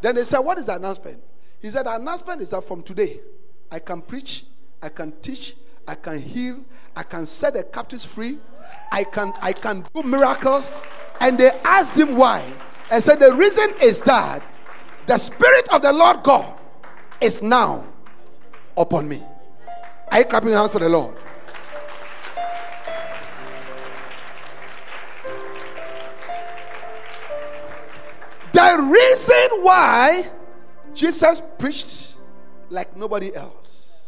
[0.00, 1.22] Then they said, What is the announcement?
[1.60, 3.20] He said, The announcement is that from today,
[3.70, 4.44] I can preach,
[4.80, 5.56] I can teach,
[5.86, 6.64] I can heal,
[6.94, 8.38] I can set the captives free,
[8.92, 10.78] I can I can do miracles.
[11.20, 12.42] And they asked him why.
[12.90, 14.42] And said the reason is that
[15.06, 16.56] the spirit of the Lord God
[17.20, 17.84] is now
[18.76, 19.20] upon me.
[20.10, 21.16] Are you clapping hands for the Lord?
[28.72, 30.30] The reason why
[30.94, 32.14] Jesus preached
[32.70, 33.98] like nobody else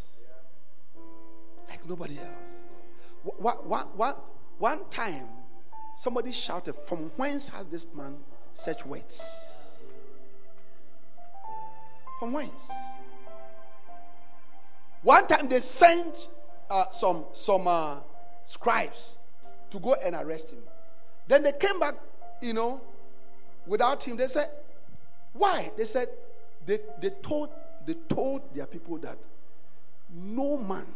[1.68, 2.50] Like nobody else.
[3.36, 4.14] One, one,
[4.56, 5.28] one, time,
[5.98, 8.16] somebody shouted, From whence has this man
[8.54, 9.76] such weights?
[12.18, 12.70] From whence?
[15.02, 16.28] One time they sent
[16.70, 17.96] uh, some, some uh,
[18.46, 19.18] scribes
[19.68, 20.60] to go and arrest him.
[21.28, 21.96] Then they came back,
[22.40, 22.80] you know,
[23.66, 24.16] without him.
[24.16, 24.48] They said,
[25.32, 25.70] Why?
[25.76, 26.08] They said,
[26.66, 27.50] they, they, told,
[27.86, 29.18] they told their people that
[30.10, 30.86] no man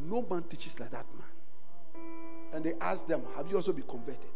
[0.00, 2.04] no man teaches like that man.
[2.52, 4.30] And they asked them, Have you also been converted?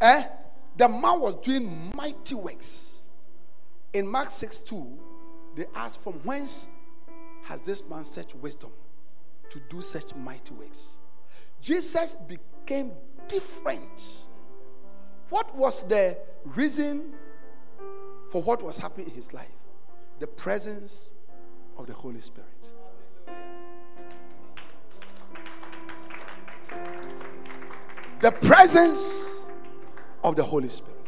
[0.00, 0.24] eh?
[0.76, 3.06] The man was doing mighty works.
[3.92, 4.98] In Mark 6 2,
[5.56, 6.68] they asked, From whence
[7.44, 8.70] has this man such wisdom
[9.50, 10.98] to do such mighty works?
[11.60, 12.92] Jesus became
[13.28, 14.24] different.
[15.30, 17.14] What was the reason
[18.30, 19.46] for what was happening in his life?
[20.18, 21.10] The presence
[21.76, 22.48] of the Holy Spirit.
[28.20, 29.36] The presence
[30.24, 30.98] of the Holy Spirit.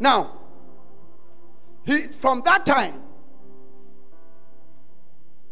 [0.00, 0.32] Now,
[1.84, 3.02] he from that time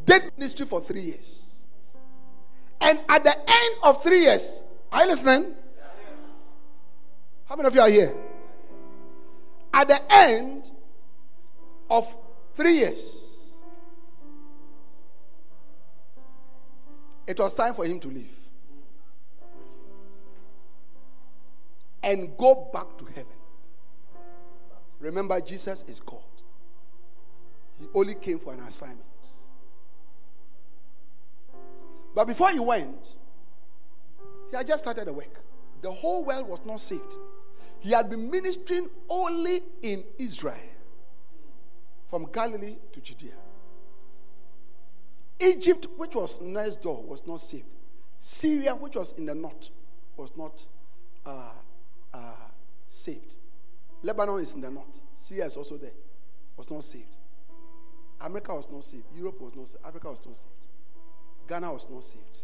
[0.05, 1.65] did ministry for three years.
[2.81, 5.55] And at the end of three years, are you listening?
[7.47, 8.15] How many of you are here?
[9.73, 10.71] At the end
[11.91, 12.15] of
[12.55, 13.19] three years,
[17.29, 18.35] It was time for him to leave
[22.03, 23.27] and go back to heaven.
[24.99, 26.23] Remember, Jesus is God,
[27.79, 29.03] He only came for an assignment.
[32.15, 33.07] But before he went,
[34.51, 35.41] he had just started the work.
[35.83, 37.15] The whole world was not saved.
[37.81, 40.57] He had been ministering only in Israel,
[42.07, 43.33] from Galilee to Judea.
[45.41, 47.67] Egypt, which was next door, was not saved.
[48.19, 49.71] Syria, which was in the north,
[50.17, 50.67] was not
[51.25, 51.51] uh,
[52.13, 52.33] uh,
[52.89, 53.37] saved.
[54.03, 55.01] Lebanon is in the north.
[55.15, 55.93] Syria is also there,
[56.57, 57.17] was not saved.
[58.21, 59.05] America was not saved.
[59.15, 59.85] Europe was not saved.
[59.85, 60.49] Africa was not saved.
[61.49, 62.41] Ghana was not saved.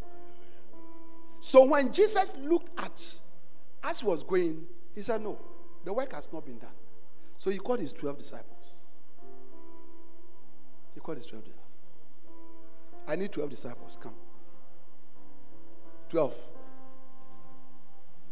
[1.45, 3.05] So when Jesus looked at
[3.83, 4.65] as he was going,
[4.95, 5.39] he said, No,
[5.85, 6.73] the work has not been done.
[7.37, 8.77] So he called his 12 disciples.
[10.95, 11.69] He called his 12 disciples.
[13.07, 13.99] I need 12 disciples.
[14.01, 14.15] Come.
[16.09, 16.35] 12.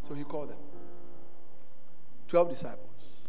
[0.01, 0.59] So he called them.
[2.29, 3.29] 12 disciples.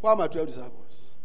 [0.00, 1.16] Who are my 12 disciples?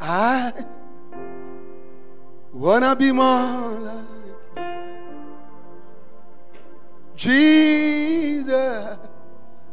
[0.00, 0.66] I ah.
[2.52, 4.06] wanna be more like
[7.16, 8.98] Jesus.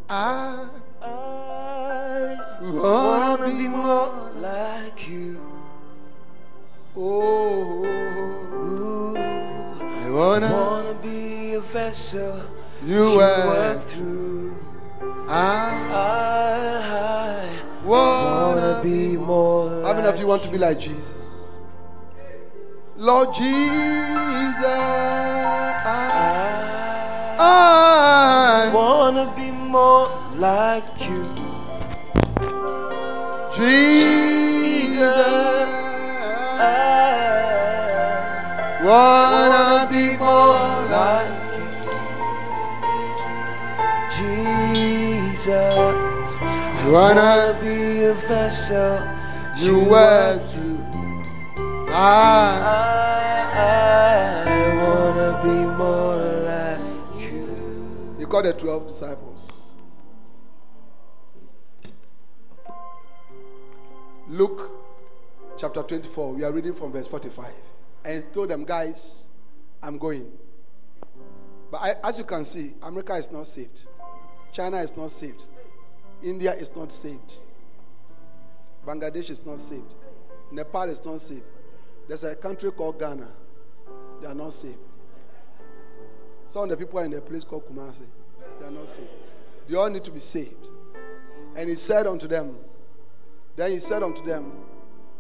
[0.10, 0.66] I
[1.02, 4.32] I wanna wanna be be more.
[4.42, 5.38] like you.
[6.98, 10.50] Oh, Ooh, I wanna.
[10.52, 12.42] wanna be a vessel
[12.86, 14.56] You work through.
[15.30, 19.70] I I wanna wanna be more.
[19.84, 21.19] How many of you want to be like Jesus?
[23.02, 25.86] Lord Jesus, I,
[27.40, 31.24] I I wanna be more like you.
[33.56, 35.16] Jesus,
[36.60, 36.68] I
[38.84, 40.60] wanna be more
[40.92, 41.72] like you.
[45.32, 45.56] Jesus,
[46.42, 46.44] I
[46.92, 49.00] Wanna be a vessel
[49.56, 50.49] you were.
[52.02, 53.52] I,
[54.46, 58.16] I, wanna be more like you.
[58.18, 59.52] he called the 12 disciples.
[64.30, 64.72] Luke
[65.58, 67.48] chapter 24, we are reading from verse 45.
[68.06, 69.26] And he told them, guys,
[69.84, 70.32] I'm going.
[71.70, 73.82] But I, as you can see, America is not saved.
[74.54, 75.48] China is not saved.
[76.24, 77.40] India is not saved.
[78.88, 79.96] Bangladesh is not saved.
[80.50, 81.44] Nepal is not saved.
[82.10, 83.28] There's a country called Ghana.
[84.20, 84.80] They are not saved.
[86.48, 88.08] Some of the people are in a place called Kumasi.
[88.60, 89.10] They are not saved.
[89.68, 90.56] They all need to be saved.
[91.56, 92.56] And he said unto them,
[93.56, 94.52] then he said unto them,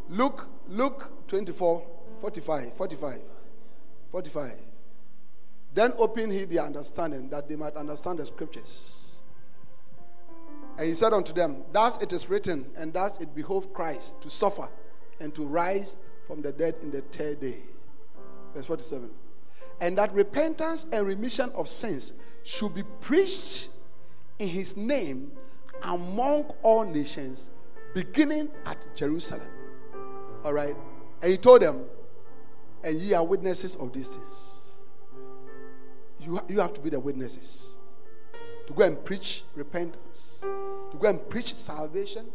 [0.10, 1.86] Luke, Luke 24,
[2.22, 3.22] 45, 45,
[4.12, 4.54] 45.
[5.76, 9.20] Then open he their understanding that they might understand the scriptures.
[10.80, 14.30] And he said unto them, Thus it is written, and thus it behoved Christ to
[14.32, 14.68] suffer
[15.20, 15.96] and to rise
[16.30, 17.58] from the dead in the third day.
[18.54, 19.10] Verse 47.
[19.82, 22.14] And that repentance and remission of sins
[22.44, 23.70] should be preached
[24.38, 25.32] in his name
[25.82, 27.50] among all nations,
[27.96, 29.48] beginning at Jerusalem.
[30.46, 30.76] All right.
[31.24, 31.86] And he told them,
[32.84, 34.60] And ye are witnesses of these things.
[36.20, 37.72] You, you have to be the witnesses
[38.68, 42.28] to go and preach repentance, to go and preach salvation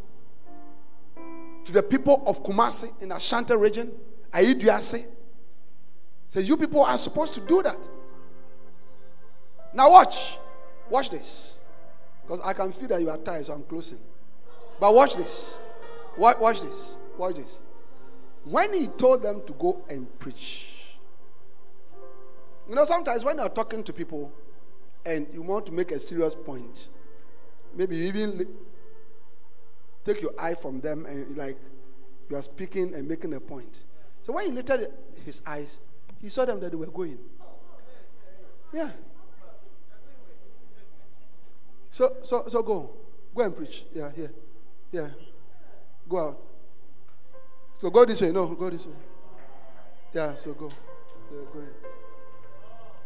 [1.64, 3.92] to the people of Kumasi in Ashanti region,
[4.32, 5.06] Ayeduase.
[6.28, 7.78] So you people are supposed to do that.
[9.72, 10.38] Now watch.
[10.90, 11.58] Watch this.
[12.22, 13.98] Because I can feel that you are tired, so I'm closing.
[14.80, 15.58] But watch this.
[16.16, 16.96] Watch, watch this.
[17.18, 17.60] Watch this.
[18.44, 20.68] When he told them to go and preach,
[22.68, 24.32] you know, sometimes when you're talking to people
[25.04, 26.88] and you want to make a serious point,
[27.74, 28.46] maybe even
[30.04, 31.56] take your eye from them and like
[32.28, 33.84] you are speaking and making a point.
[34.22, 34.90] So when he lifted
[35.24, 35.78] his eyes,
[36.20, 37.18] he saw them that they were going.
[38.72, 38.90] Yeah.
[41.90, 42.90] So so so go.
[43.34, 43.84] Go and preach.
[43.92, 44.32] Yeah, here.
[44.92, 45.08] Yeah.
[46.08, 46.40] Go out.
[47.78, 48.30] So go this way.
[48.30, 48.94] No, go this way.
[50.12, 50.68] Yeah, so go.
[50.68, 51.60] So go.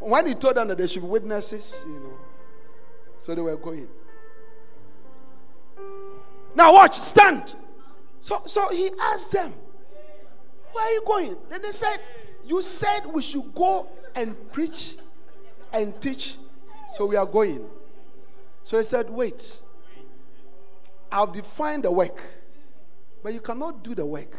[0.01, 2.19] When he told them that they should be witnesses, you know,
[3.19, 3.89] so they were going.
[6.59, 7.55] Now watch, stand.
[8.21, 9.55] So, so he asked them,
[10.73, 11.37] Where are you going?
[11.49, 12.01] Then they said,
[12.45, 13.87] You said we should go
[14.17, 14.97] and preach
[15.73, 16.35] and teach,
[16.97, 17.65] so we are going.
[18.65, 19.61] So he said, Wait,
[21.13, 22.21] I'll define the work,
[23.23, 24.37] but you cannot do the work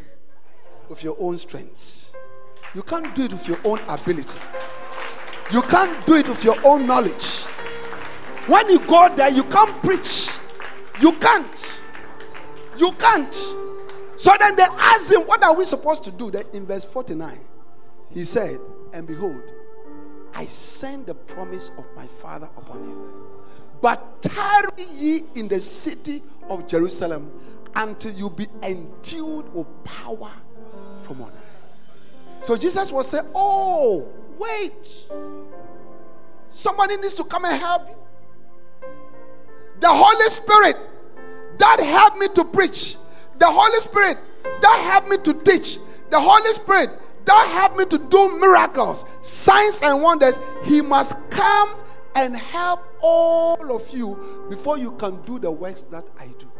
[0.89, 2.11] with your own strength.
[2.75, 4.39] You can't do it with your own ability.
[5.53, 7.43] You can't do it with your own knowledge.
[8.45, 10.31] When you go there, you can't preach.
[10.99, 11.78] You can't.
[12.79, 13.33] You can't.
[14.17, 16.31] So then they asked him, What are we supposed to do?
[16.31, 17.37] Then in verse 49,
[18.11, 18.59] he said,
[18.93, 19.41] And behold,
[20.33, 23.29] I send the promise of my Father upon you.
[23.81, 27.31] But tarry ye in the city of Jerusalem
[27.75, 30.31] until you be endued with power
[31.03, 32.41] from on high.
[32.41, 34.07] So Jesus was saying, Oh,
[34.37, 35.05] wait.
[36.47, 38.87] Somebody needs to come and help you.
[39.79, 40.77] The Holy Spirit
[41.59, 42.95] that helped me to preach,
[43.37, 45.77] the Holy Spirit that helped me to teach,
[46.09, 46.89] the Holy Spirit
[47.25, 51.75] that helped me to do miracles, signs, and wonders, He must come
[52.15, 56.51] and help all of you before you can do the works that I do.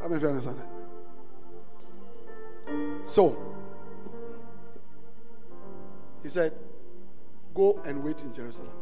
[0.00, 0.68] How many of you understand that?
[3.04, 3.36] So,
[6.22, 6.52] he said,
[7.54, 8.72] Go and wait in Jerusalem.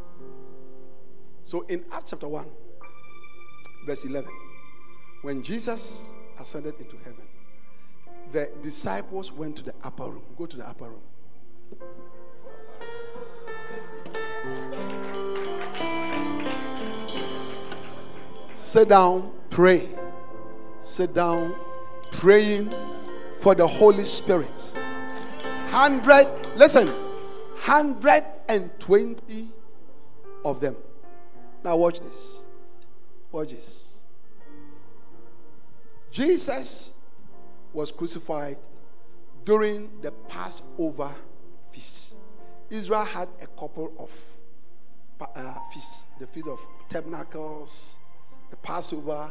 [1.43, 2.45] So, in Acts chapter 1,
[3.85, 4.31] verse 11,
[5.21, 7.23] when Jesus ascended into heaven,
[8.31, 10.23] the disciples went to the upper room.
[10.37, 11.01] Go to the upper room.
[18.53, 19.87] Sit down, pray.
[20.81, 21.55] Sit down,
[22.11, 22.73] praying
[23.39, 24.49] for the Holy Spirit.
[25.69, 26.89] Hundred, listen,
[27.57, 29.49] hundred and twenty
[30.43, 30.75] of them.
[31.63, 32.44] Now watch this.
[36.11, 36.93] Jesus
[37.73, 38.57] was crucified
[39.43, 41.13] during the Passover
[41.71, 42.15] feast.
[42.69, 44.11] Israel had a couple of
[45.35, 46.59] uh, feasts the Feast of
[46.89, 47.97] Tabernacles,
[48.49, 49.29] the Passover.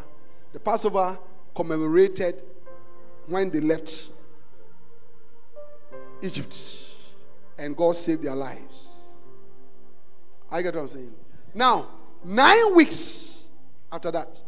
[0.53, 1.19] The Passover
[1.55, 2.43] commemorated
[3.27, 4.11] when they left
[6.23, 6.57] Egypt
[7.59, 8.99] and God saved their lives.
[10.51, 11.15] I get what I'm saying.
[11.55, 11.89] Now,
[12.23, 13.34] nine weeks
[13.95, 14.41] after that,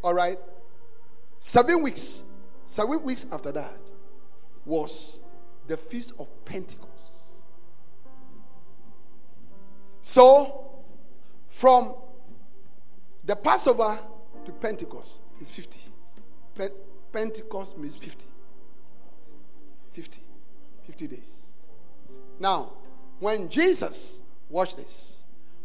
[0.00, 0.38] all right,
[1.40, 2.22] seven weeks,
[2.66, 3.76] seven weeks after that
[4.64, 5.22] was
[5.66, 7.14] the Feast of Pentecost.
[10.02, 10.70] So,
[11.48, 11.96] from
[13.24, 13.98] the Passover
[14.44, 15.80] to Pentecost is 50.
[16.54, 16.68] Pe-
[17.12, 18.24] Pentecost means 50.
[19.92, 20.20] 50.
[20.86, 21.42] 50 days.
[22.38, 22.72] Now,
[23.18, 25.21] when Jesus, watch this,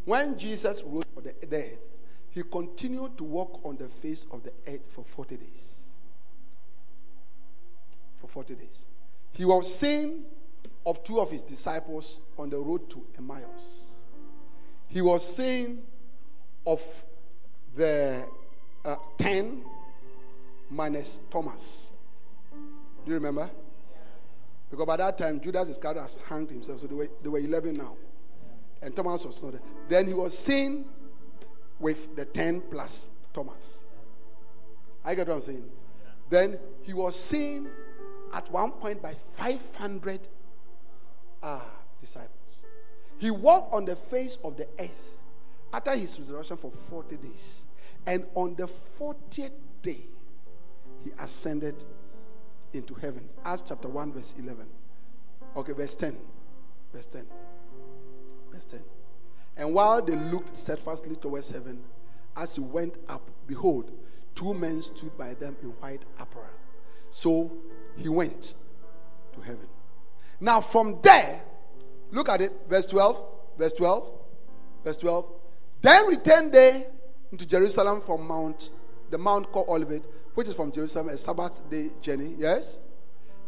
[0.07, 1.77] when Jesus rose from the dead,
[2.29, 5.75] he continued to walk on the face of the earth for 40 days.
[8.15, 8.85] For 40 days.
[9.33, 10.23] He was seen
[10.85, 13.91] of two of his disciples on the road to Emmaus.
[14.87, 15.83] He was seen
[16.65, 16.81] of
[17.75, 18.25] the
[18.85, 19.61] uh, 10
[20.69, 21.91] minus Thomas.
[23.03, 23.49] Do you remember?
[24.71, 27.97] Because by that time, Judas Iscariot has hanged himself, so were, they were 11 now.
[28.81, 29.61] And Thomas was not there.
[29.87, 30.85] Then he was seen
[31.79, 33.83] with the 10 plus Thomas.
[35.03, 35.69] I get what I'm saying.
[36.29, 37.69] Then he was seen
[38.33, 40.19] at one point by 500
[41.41, 41.59] uh,
[42.01, 42.31] disciples.
[43.17, 45.21] He walked on the face of the earth
[45.73, 47.65] after his resurrection for 40 days.
[48.05, 49.51] And on the 40th
[49.81, 50.05] day,
[51.03, 51.83] he ascended
[52.73, 53.27] into heaven.
[53.45, 54.65] Acts chapter 1, verse 11.
[55.55, 56.17] Okay, verse 10.
[56.93, 57.25] Verse 10.
[58.57, 58.79] Verse 10.
[59.57, 61.79] And while they looked steadfastly towards heaven,
[62.35, 63.91] as he went up, behold,
[64.33, 66.49] two men stood by them in white apparel.
[67.11, 67.51] So
[67.95, 68.55] he went
[69.33, 69.67] to heaven.
[70.39, 71.43] Now, from there,
[72.09, 73.23] look at it, verse 12,
[73.59, 74.11] verse 12,
[74.83, 75.27] verse 12.
[75.81, 76.87] Then returned they
[77.31, 78.71] into Jerusalem from Mount,
[79.11, 80.03] the Mount called Olivet,
[80.33, 82.79] which is from Jerusalem, a Sabbath day journey, yes?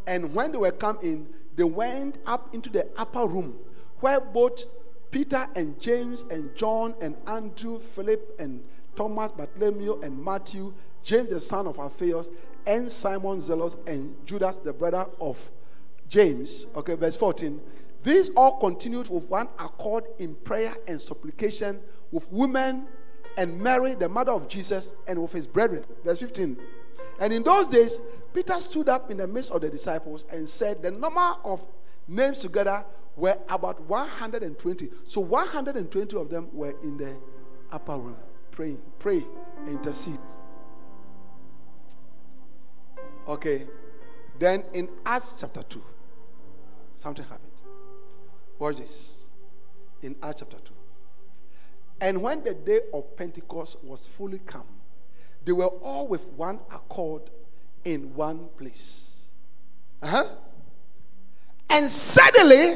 [0.06, 3.57] And when they were come in, they went up into the upper room
[3.99, 4.64] where both
[5.11, 8.64] Peter and James and John and Andrew, Philip and
[8.95, 10.73] Thomas, Bartholomew and Matthew,
[11.03, 12.30] James the son of Alphaeus,
[12.68, 15.49] and Simon Zelotes and Judas the brother of
[16.07, 16.68] James.
[16.76, 17.60] Okay, verse 14.
[18.03, 21.80] These all continued with one accord in prayer and supplication
[22.11, 22.88] with women
[23.38, 25.84] and Mary, the mother of Jesus, and with his brethren.
[26.03, 26.57] Verse 15.
[27.19, 28.02] And in those days,
[28.34, 31.65] Peter stood up in the midst of the disciples and said, The number of
[32.07, 32.86] names together
[33.19, 34.89] were about 120.
[35.05, 37.15] So 120 of them were in the
[37.71, 38.17] upper room
[38.59, 39.23] praying, pray,
[39.67, 40.19] intercede.
[43.25, 43.65] Okay.
[44.37, 45.81] Then in Acts chapter 2,
[46.91, 47.53] something happened.
[48.57, 49.15] Watch this.
[50.01, 50.73] In Acts chapter 2.
[52.01, 54.67] And when the day of Pentecost was fully come,
[55.45, 57.29] they were all with one accord
[57.85, 59.29] in one place.
[60.01, 60.25] Uh-huh.
[61.69, 62.75] And suddenly,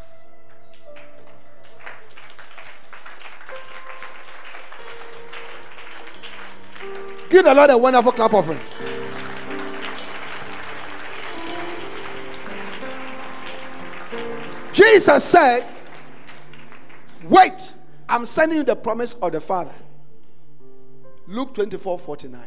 [7.31, 8.59] Give the Lord a wonderful clap offering.
[14.73, 15.65] Jesus said,
[17.23, 17.71] Wait,
[18.09, 19.73] I'm sending you the promise of the Father.
[21.25, 22.41] Luke 24 49.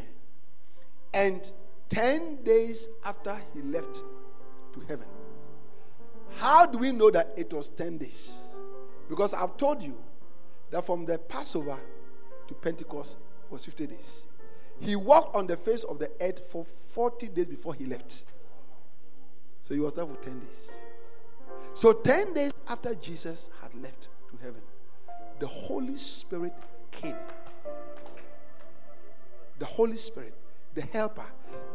[1.15, 1.51] And
[1.89, 4.03] 10 days after he left
[4.75, 5.07] to heaven.
[6.37, 8.45] How do we know that it was 10 days?
[9.09, 9.97] Because I've told you
[10.71, 11.79] that from the Passover
[12.49, 13.17] to Pentecost
[13.49, 14.27] was 50 days.
[14.81, 18.25] He walked on the face of the earth for 40 days before he left.
[19.63, 20.71] So he was there for 10 days.
[21.73, 24.61] So 10 days after Jesus had left to heaven,
[25.41, 26.55] the Holy Spirit
[26.91, 27.17] came.
[29.59, 30.35] The Holy Spirit,
[30.75, 31.27] the helper,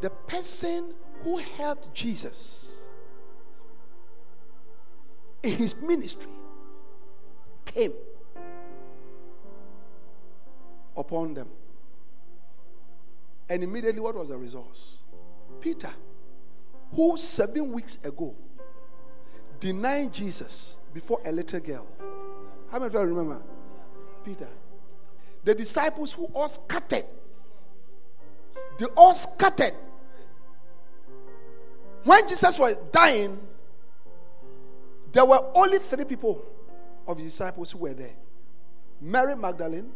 [0.01, 0.93] the person
[1.23, 2.83] who helped Jesus
[5.43, 6.31] in his ministry
[7.65, 7.93] came
[10.95, 11.47] upon them.
[13.49, 14.77] And immediately, what was the result?
[15.59, 15.91] Peter,
[16.93, 18.35] who seven weeks ago
[19.59, 21.87] denied Jesus before a little girl.
[22.71, 23.41] How many of you remember?
[24.23, 24.47] Peter.
[25.43, 27.05] The disciples who all scattered.
[28.77, 29.73] They all scattered.
[32.03, 33.39] When Jesus was dying,
[35.11, 36.45] there were only three people
[37.07, 38.13] of his disciples who were there
[39.01, 39.91] Mary Magdalene,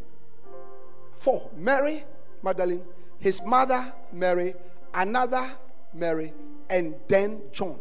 [1.13, 2.03] four Mary
[2.41, 2.84] Magdalene,
[3.23, 4.53] his mother Mary,
[4.93, 5.49] another
[5.93, 6.33] Mary,
[6.69, 7.79] and then John.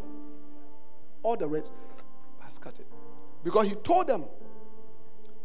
[1.20, 1.68] All the rest
[2.40, 2.86] are scattered.
[3.42, 4.24] Because he told them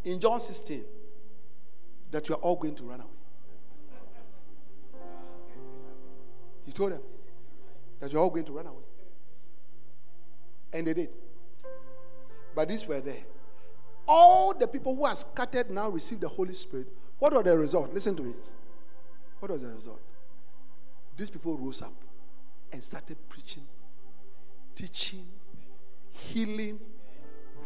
[0.04, 0.86] in John 16
[2.12, 3.10] that you are all going to run away.
[6.68, 7.02] He told them
[8.00, 8.84] that you're all going to run away.
[10.74, 11.10] And they did.
[12.54, 13.24] But these were there.
[14.08, 16.88] All the people who are scattered now receive the Holy Spirit.
[17.18, 17.92] What was the result?
[17.96, 18.34] Listen to me.
[19.40, 20.02] What was the result?
[21.16, 21.94] These people rose up
[22.72, 23.64] and started preaching,
[24.76, 25.28] teaching,
[26.12, 26.80] healing,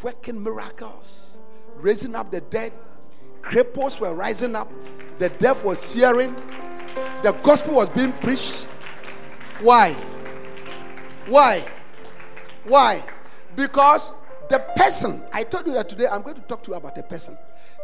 [0.02, 1.38] working miracles,
[1.78, 2.74] raising up the dead.
[3.42, 4.72] Cripples were rising up.
[5.18, 6.36] The deaf was hearing.
[7.24, 8.64] The gospel was being preached.
[9.62, 9.94] Why?
[11.28, 11.66] Why?
[12.66, 13.04] Why?
[13.56, 14.16] Because
[14.50, 17.04] the person, I told you that today I'm going to talk to you about a
[17.04, 17.38] person.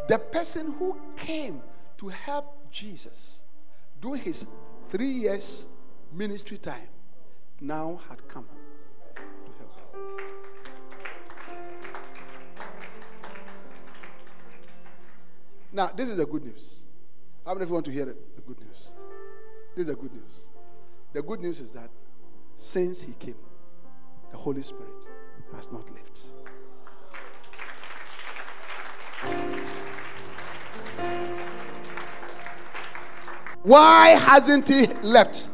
[0.08, 1.62] The person who came
[1.98, 3.42] to help Jesus
[4.00, 4.46] during his
[4.88, 5.66] three years
[6.12, 6.88] ministry time
[7.60, 8.46] now had come
[9.44, 9.72] to help.
[15.72, 16.82] Now, this is the good news.
[17.44, 18.04] How many of you want to hear?
[18.04, 18.92] The good news.
[19.74, 20.48] This is the good news.
[21.12, 21.90] The good news is that
[22.56, 23.36] since he came,
[24.30, 25.06] the Holy Spirit
[25.54, 26.20] has not left.
[33.62, 35.48] Why hasn't he left?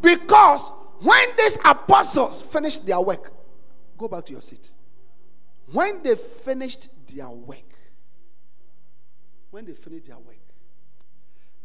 [0.00, 0.70] Because
[1.00, 3.32] when these apostles finished their work,
[3.96, 4.70] go back to your seat.
[5.72, 7.74] When they finished their work,
[9.50, 10.36] when they finished their work,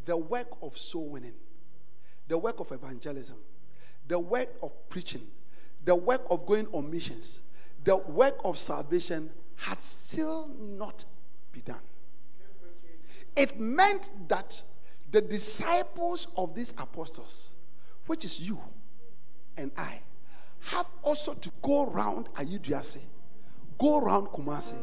[0.04, 1.34] the work of soul winning,
[2.28, 3.36] the work of evangelism,
[4.06, 5.26] the work of preaching,
[5.84, 7.40] the work of going on missions,
[7.84, 11.04] the work of salvation had still not
[11.52, 11.80] been done.
[13.36, 14.62] It meant that
[15.14, 17.52] the disciples of these apostles,
[18.08, 18.58] which is you
[19.56, 20.00] and I,
[20.72, 22.98] have also to go around Ayeduase,
[23.78, 24.74] go around Kumasi,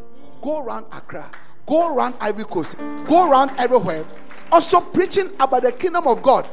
[0.41, 1.29] go around Accra,
[1.65, 4.05] go around Ivory Coast, go around everywhere,
[4.53, 6.47] also preaching about the kingdom of God.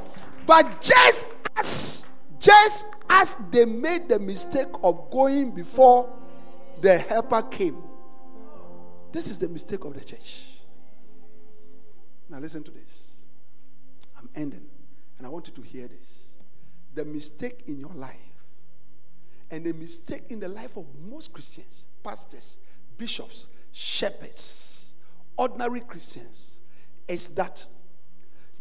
[0.45, 1.27] But just
[1.57, 2.05] as
[2.41, 6.13] just as they made the mistake of going before
[6.81, 7.81] the helper came,
[9.13, 10.47] this is the mistake of the church.
[12.29, 13.08] Now listen to this.
[14.39, 14.67] Ending,
[15.19, 16.29] and I want you to hear this.
[16.95, 18.15] The mistake in your life
[19.51, 22.59] and the mistake in the life of most Christians, pastors,
[22.97, 24.93] bishops, shepherds,
[25.37, 26.61] ordinary Christians
[27.09, 27.67] is that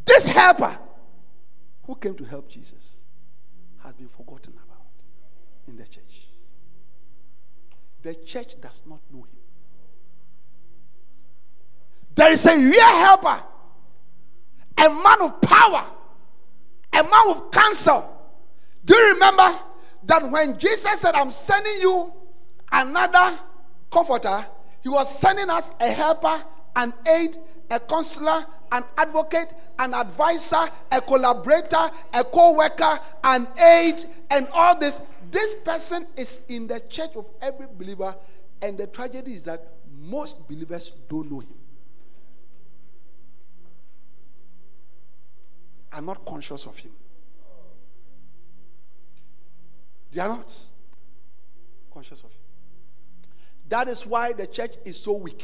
[0.04, 0.80] this helper
[1.86, 2.95] who came to help Jesus
[3.84, 4.88] has been forgotten about
[5.68, 6.28] in the church.
[8.02, 9.38] The church does not know him.
[12.16, 13.44] There is a real helper,
[14.78, 15.86] a man of power,
[16.94, 18.14] a man of counsel.
[18.86, 19.49] Do you remember
[20.04, 22.14] that when Jesus said, I'm sending you
[22.72, 23.38] another
[23.91, 24.45] comforter,
[24.82, 26.41] he was sending us a helper,
[26.76, 27.38] an aid,
[27.70, 34.78] a counselor, an advocate, an advisor, a collaborator, a co worker, an aid, and all
[34.78, 35.02] this.
[35.30, 38.16] This person is in the church of every believer,
[38.62, 41.54] and the tragedy is that most believers don't know him.
[45.93, 46.91] Are not conscious of him.
[50.11, 50.53] They are not
[51.91, 52.41] conscious of him.
[53.69, 55.43] That is why the church is so weak.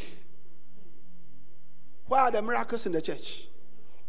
[2.08, 3.48] Where are the miracles in the church?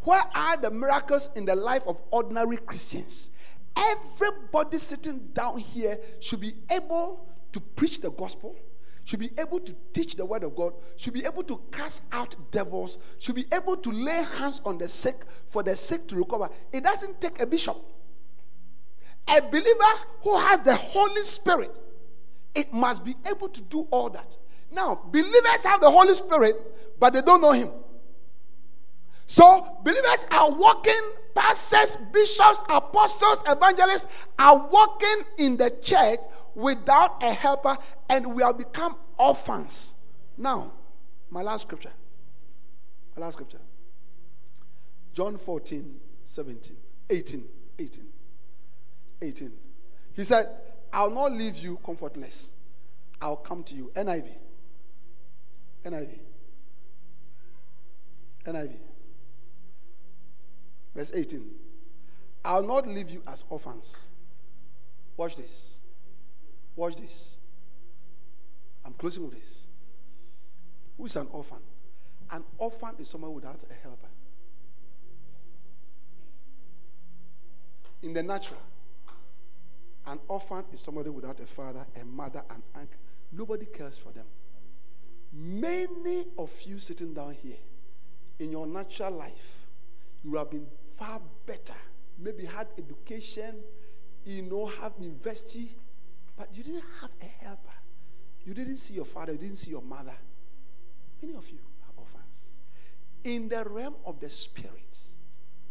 [0.00, 3.30] Where are the miracles in the life of ordinary Christians?
[3.76, 8.54] Everybody sitting down here should be able to preach the gospel,
[9.04, 12.34] should be able to teach the word of God, should be able to cast out
[12.50, 15.16] devils, should be able to lay hands on the sick
[15.46, 16.48] for the sick to recover.
[16.72, 17.76] It doesn't take a bishop.
[19.28, 21.70] A believer who has the Holy Spirit,
[22.54, 24.36] it must be able to do all that.
[24.70, 26.56] Now, believers have the Holy Spirit,
[26.98, 27.70] but they don't know Him.
[29.26, 30.92] So, believers are walking,
[31.34, 34.06] pastors, bishops, apostles, evangelists
[34.38, 36.18] are walking in the church
[36.54, 37.76] without a helper,
[38.08, 39.94] and we have become orphans.
[40.36, 40.72] Now,
[41.30, 41.92] my last scripture.
[43.16, 43.60] My last scripture.
[45.12, 46.76] John 14, 17,
[47.10, 47.44] 18,
[47.78, 48.04] 18,
[49.22, 49.52] 18.
[50.14, 50.48] He said,
[50.92, 52.50] I'll not leave you comfortless.
[53.20, 53.90] I'll come to you.
[53.94, 54.26] NIV.
[55.84, 56.18] NIV.
[58.44, 58.76] NIV.
[60.94, 61.50] Verse 18.
[62.44, 64.08] I'll not leave you as orphans.
[65.16, 65.73] Watch this.
[66.76, 67.38] Watch this.
[68.84, 69.66] I'm closing with this.
[70.96, 71.58] Who is an orphan?
[72.30, 74.08] An orphan is someone without a helper.
[78.02, 78.60] In the natural,
[80.06, 83.00] an orphan is somebody without a father, a mother, an uncle.
[83.32, 84.26] Nobody cares for them.
[85.32, 87.56] Many of you sitting down here,
[88.38, 89.66] in your natural life,
[90.22, 91.74] you have been far better.
[92.18, 93.56] Maybe had education,
[94.24, 95.74] you know, have university,
[96.36, 97.70] but you didn't have a helper.
[98.44, 100.14] You didn't see your father, you didn't see your mother.
[101.22, 102.46] Many of you are orphans.
[103.24, 104.98] In the realm of the spirit,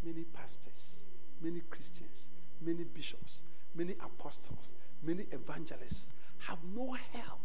[0.04, 1.00] many pastors,
[1.42, 2.30] many Christians,
[2.62, 3.44] many bishops,
[3.76, 4.74] many apostles,
[5.04, 6.08] many evangelists
[6.40, 7.40] have no help.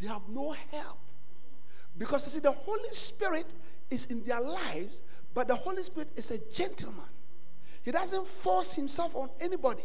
[0.00, 0.98] They have no help.
[1.96, 3.46] Because you see, the Holy Spirit
[3.90, 5.02] is in their lives,
[5.34, 7.04] but the Holy Spirit is a gentleman.
[7.84, 9.84] He doesn't force himself on anybody.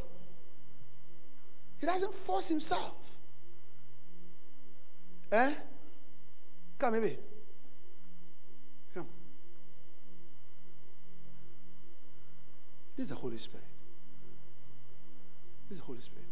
[1.80, 3.18] He doesn't force himself.
[5.32, 5.54] Eh?
[6.80, 7.18] Come, baby.
[8.94, 9.08] Come.
[12.96, 13.66] This is the Holy Spirit.
[15.70, 16.26] This is the Holy Spirit.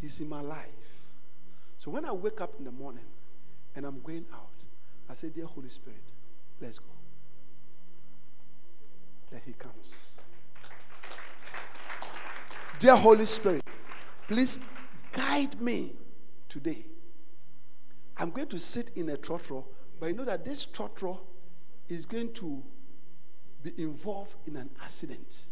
[0.00, 0.68] He's in my life.
[1.78, 3.04] So when I wake up in the morning
[3.76, 4.48] and I'm going out,
[5.08, 6.02] I say, Dear Holy Spirit,
[6.60, 6.86] let's go.
[9.30, 10.18] There he comes.
[12.78, 13.62] Dear Holy Spirit,
[14.28, 14.60] please
[15.12, 15.94] guide me
[16.48, 16.84] today.
[18.18, 19.64] I'm going to sit in a trotro,
[19.98, 21.18] but you know that this trotro
[21.88, 22.62] is going to
[23.62, 25.46] be involved in an accident.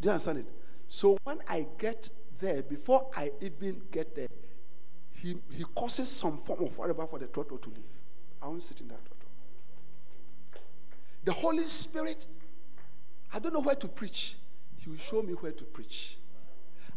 [0.00, 0.46] Do you understand it?
[0.88, 2.08] So when I get
[2.38, 4.28] there, before I even get there,
[5.10, 7.84] he, he causes some form of whatever for the trotro to leave.
[8.40, 10.60] I won't sit in that trotro.
[11.24, 12.26] The Holy Spirit,
[13.32, 14.36] I don't know where to preach.
[14.76, 16.18] He will show me where to preach.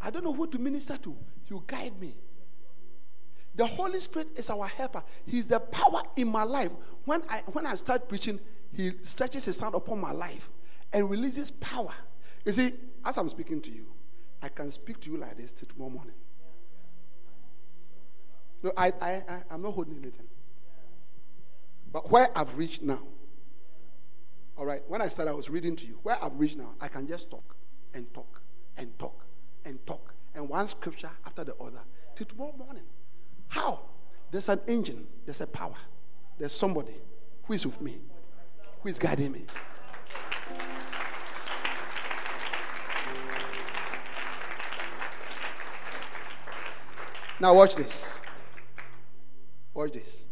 [0.02, 1.16] I don't know who to minister to.
[1.48, 2.14] You guide me.
[3.56, 5.04] The Holy Spirit is our helper.
[5.26, 6.72] He's the power in my life.
[7.06, 8.40] When I when I start preaching,
[8.72, 10.50] He stretches His hand upon my life
[10.94, 11.94] and releases power.
[12.46, 13.88] You see, as I'm speaking to you,
[14.42, 16.14] I can speak to you like this till tomorrow morning.
[18.62, 20.28] No, I, I, I, I'm not holding anything.
[21.92, 23.02] But where I've reached now,
[24.58, 26.00] all right, when I started, I was reading to you.
[26.04, 27.56] Where I've reached now, I can just talk
[27.94, 28.42] and talk
[28.78, 29.27] and talk
[29.68, 30.14] and talk.
[30.34, 31.82] And one scripture after the other
[32.16, 32.84] till tomorrow morning.
[33.48, 33.82] How?
[34.32, 35.78] There's an engine, there's a power,
[36.38, 36.96] there's somebody
[37.44, 37.98] who is with me,
[38.82, 39.46] who is guiding me.
[47.40, 48.20] Now, watch this.
[49.74, 50.26] Watch this.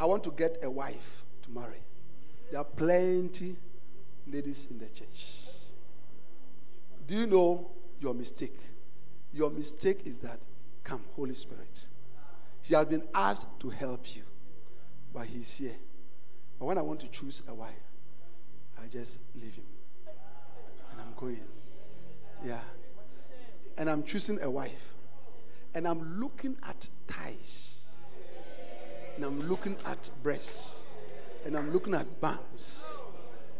[0.00, 1.82] I want to get a wife to marry.
[2.50, 3.56] There are plenty
[4.26, 5.41] ladies in the church.
[7.06, 7.70] Do you know
[8.00, 8.58] your mistake?
[9.32, 10.38] Your mistake is that,
[10.84, 11.86] come, Holy Spirit.
[12.60, 14.22] He has been asked to help you,
[15.12, 15.76] but he's here.
[16.58, 17.72] But when I want to choose a wife,
[18.80, 19.64] I just leave him.
[20.92, 21.40] And I'm going.
[22.44, 22.60] Yeah.
[23.78, 24.92] And I'm choosing a wife.
[25.74, 27.80] And I'm looking at thighs.
[29.16, 30.82] And I'm looking at breasts.
[31.44, 33.02] And I'm looking at bums.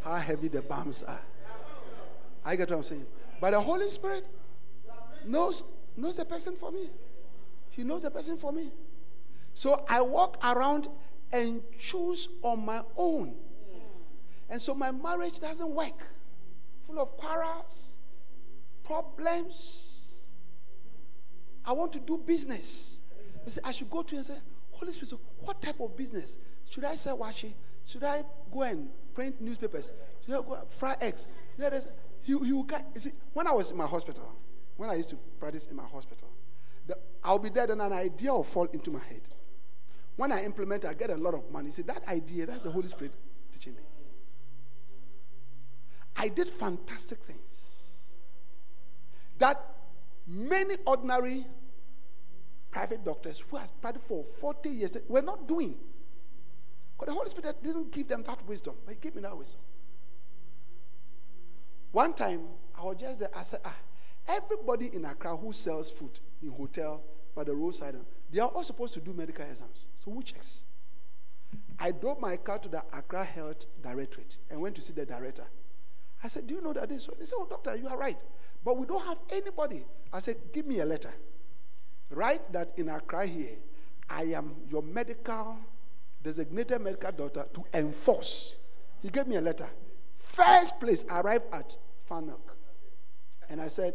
[0.03, 1.21] How heavy the bums are.
[2.45, 3.07] I get what I'm saying.
[3.43, 4.25] But the Holy Spirit
[5.27, 5.65] knows,
[5.97, 6.89] knows the person for me.
[7.71, 8.71] He knows the person for me.
[9.53, 10.87] So I walk around
[11.33, 13.35] and choose on my own.
[14.49, 16.07] And so my marriage doesn't work.
[16.87, 17.95] Full of quarrels,
[18.85, 20.21] problems.
[21.65, 22.99] I want to do business.
[23.45, 24.37] I, say, I should go to and say,
[24.71, 26.37] Holy Spirit, so what type of business?
[26.71, 27.55] Should I sell washi?
[27.87, 29.91] Should I go and print newspapers?
[30.25, 31.27] Should I go fry eggs?
[32.23, 32.85] He, he will guide.
[32.95, 34.33] You see, when I was in my hospital,
[34.77, 36.29] when I used to practice in my hospital,
[36.87, 39.23] the, I'll be there and an idea will fall into my head.
[40.17, 41.71] When I implement, I get a lot of money.
[41.71, 43.13] See, that idea, that's the Holy Spirit
[43.53, 43.83] teaching me.
[46.17, 48.01] I did fantastic things
[49.39, 49.61] that
[50.27, 51.47] many ordinary
[52.71, 55.77] private doctors who has practiced for 40 years were not doing.
[56.95, 59.61] Because the Holy Spirit didn't give them that wisdom, but He gave me that wisdom.
[61.93, 62.41] One time,
[62.79, 63.31] I was just there.
[63.37, 63.77] I said, ah,
[64.27, 67.03] everybody in Accra who sells food in hotel
[67.35, 67.95] by the roadside,
[68.31, 69.89] they are all supposed to do medical exams.
[69.95, 70.65] So who checks?
[71.79, 75.45] I drove my car to the Accra Health Directorate and went to see the director.
[76.25, 77.09] I said, Do you know that this?
[77.19, 78.21] They said, Oh, doctor, you are right.
[78.65, 79.85] But we don't have anybody.
[80.13, 81.13] I said, Give me a letter.
[82.11, 83.57] Write that in Accra here,
[84.09, 85.59] I am your medical,
[86.23, 88.57] designated medical doctor to enforce.
[89.03, 89.69] He gave me a letter.
[90.33, 91.77] First place, arrived at
[92.09, 92.57] Fan Milk.
[93.51, 93.93] And I said,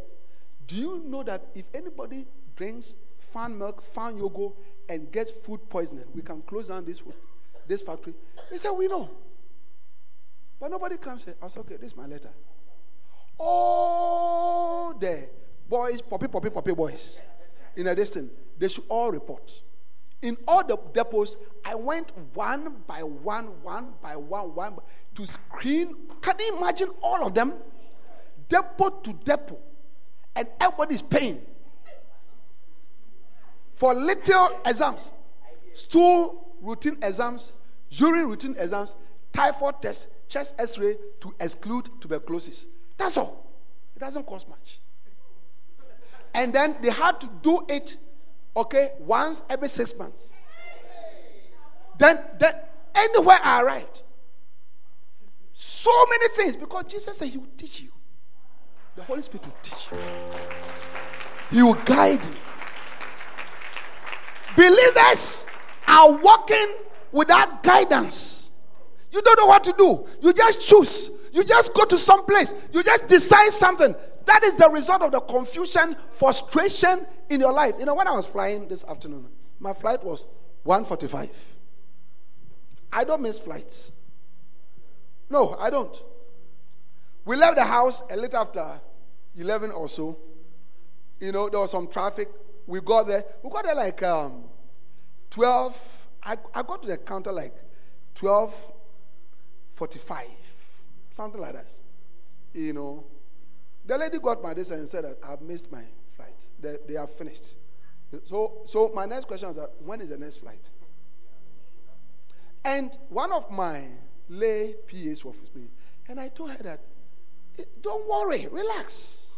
[0.68, 4.54] Do you know that if anybody drinks Fan Milk, Fan yogurt,
[4.88, 7.02] and gets food poisoning, we can close down this,
[7.68, 8.14] this factory?
[8.52, 9.10] He said, We know.
[10.60, 11.34] But nobody comes here.
[11.42, 12.30] I said, Okay, this is my letter.
[13.40, 15.28] All the
[15.68, 17.20] boys, poppy, poppy, poppy boys
[17.76, 19.52] in a distance, they should all report.
[20.22, 24.81] In all the depots, I went one by one, one by one, one by,
[25.15, 25.95] to screen.
[26.22, 27.53] Can you imagine all of them?
[28.49, 29.60] Depot to depot.
[30.35, 31.41] And everybody's paying
[33.73, 35.11] for little exams,
[35.73, 37.53] stool routine exams,
[37.91, 38.95] urine routine exams,
[39.31, 42.65] typhoid test, chest x ray to exclude tuberculosis.
[42.98, 43.52] That's all.
[43.95, 44.80] It doesn't cost much.
[46.34, 47.98] And then they had to do it,
[48.58, 50.34] okay, once every six months.
[51.98, 52.54] Then, then
[52.96, 54.02] anywhere I arrived,
[55.54, 57.90] so many things because Jesus said He will teach you.
[58.96, 59.98] The Holy Spirit will teach you.
[61.52, 62.36] He will guide you.
[64.56, 65.46] Believers
[65.88, 66.74] are walking
[67.12, 68.52] without guidance.
[69.12, 70.06] You don't know what to do.
[70.22, 71.12] You just choose.
[71.32, 72.54] You just go to some place.
[72.74, 73.96] You just decide something.
[74.28, 77.76] That is the result of the confusion, frustration in your life.
[77.80, 80.26] You know, when I was flying this afternoon, my flight was
[80.64, 81.56] 145.
[82.91, 83.94] I don't miss flights.
[85.30, 86.04] No, I don't.
[87.24, 88.82] We left the house a little after
[89.38, 90.20] 11 or so.
[91.22, 92.28] You know, there was some traffic.
[92.66, 93.24] We got there.
[93.41, 94.44] We got there like um,
[95.30, 96.08] 12.
[96.24, 97.56] I, I got to the counter like
[98.16, 100.26] 12:45,
[101.12, 101.72] something like that.
[102.54, 103.06] You know,
[103.88, 105.84] the lady got my this and said that I've missed my
[106.16, 106.50] flight.
[106.60, 107.56] They, they have finished.
[108.24, 110.70] So, so my next question is that when is the next flight?
[112.64, 113.84] And one of my
[114.30, 115.70] lay PAs was with me,
[116.10, 116.82] and I told her that,
[117.82, 119.34] don't worry, relax,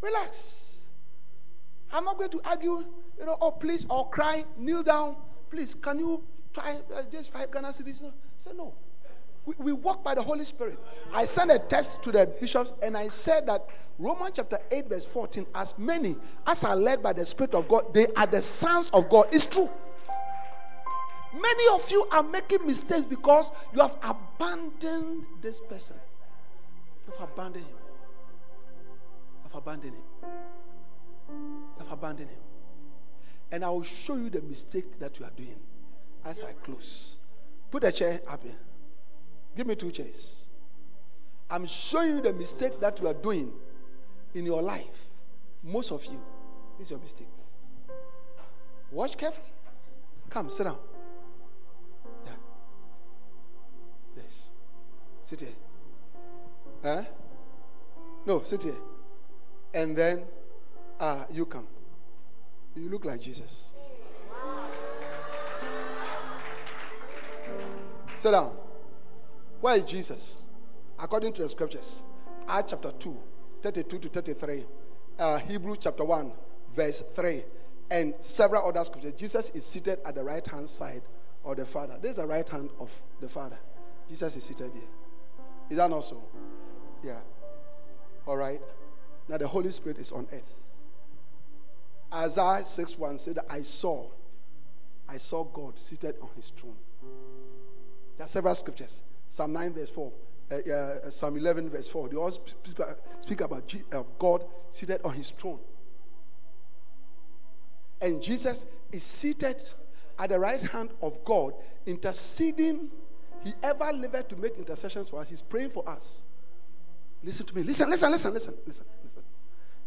[0.00, 0.80] relax.
[1.92, 2.84] I'm not going to argue,
[3.18, 5.16] you know, oh please, or cry, kneel down,
[5.50, 5.74] please.
[5.74, 7.68] Can you try uh, just five Ghana?
[7.68, 8.74] No, I said no.
[9.44, 10.78] We, we walk by the Holy Spirit.
[11.12, 13.66] I sent a text to the bishops and I said that
[13.98, 16.16] Romans chapter 8, verse 14, as many
[16.46, 19.26] as are led by the Spirit of God, they are the sons of God.
[19.32, 19.68] It's true.
[21.34, 25.96] Many of you are making mistakes because you have abandoned this person.
[27.06, 27.76] You have abandoned him.
[29.36, 30.02] You have abandoned him.
[31.78, 32.38] You have abandoned him.
[33.50, 35.58] And I will show you the mistake that you are doing
[36.24, 37.16] as I close.
[37.70, 38.52] Put a chair up here.
[39.56, 40.46] Give me two chairs.
[41.50, 43.52] I'm showing you the mistake that you are doing
[44.34, 45.02] in your life.
[45.62, 46.20] Most of you.
[46.78, 47.28] This is your mistake.
[48.90, 49.48] Watch carefully.
[50.30, 50.78] Come, sit down.
[52.24, 52.32] Yeah.
[54.16, 54.48] Yes.
[55.24, 55.48] Sit here.
[56.82, 57.02] Huh?
[58.24, 58.74] No, sit here.
[59.74, 60.24] And then
[60.98, 61.66] uh, you come.
[62.74, 63.72] You look like Jesus.
[68.16, 68.56] Sit down.
[69.62, 70.38] Where is Jesus?
[70.98, 72.02] According to the scriptures,
[72.48, 73.16] Acts chapter 2,
[73.62, 74.64] 32 to 33,
[75.20, 76.32] uh, Hebrew chapter 1,
[76.74, 77.44] verse 3,
[77.88, 79.12] and several other scriptures.
[79.12, 81.02] Jesus is seated at the right hand side
[81.44, 81.96] of the Father.
[82.02, 82.90] There's the right hand of
[83.20, 83.56] the Father.
[84.08, 84.82] Jesus is seated there.
[85.70, 86.20] Is that not so?
[87.04, 87.20] Yeah.
[88.26, 88.60] All right.
[89.28, 90.54] Now the Holy Spirit is on earth.
[92.12, 94.08] Isaiah 6 1 said, I saw,
[95.08, 96.74] I saw God seated on his throne.
[98.18, 99.02] There are several scriptures.
[99.32, 100.12] Psalm 9, verse 4.
[100.50, 102.10] Uh, uh, Psalm 11, verse 4.
[102.10, 105.58] They all speak about uh, God seated on his throne.
[108.02, 109.62] And Jesus is seated
[110.18, 111.54] at the right hand of God,
[111.86, 112.90] interceding.
[113.42, 115.30] He ever lived to make intercessions for us.
[115.30, 116.24] He's praying for us.
[117.24, 117.62] Listen to me.
[117.62, 119.22] Listen, listen, listen, listen, listen, listen.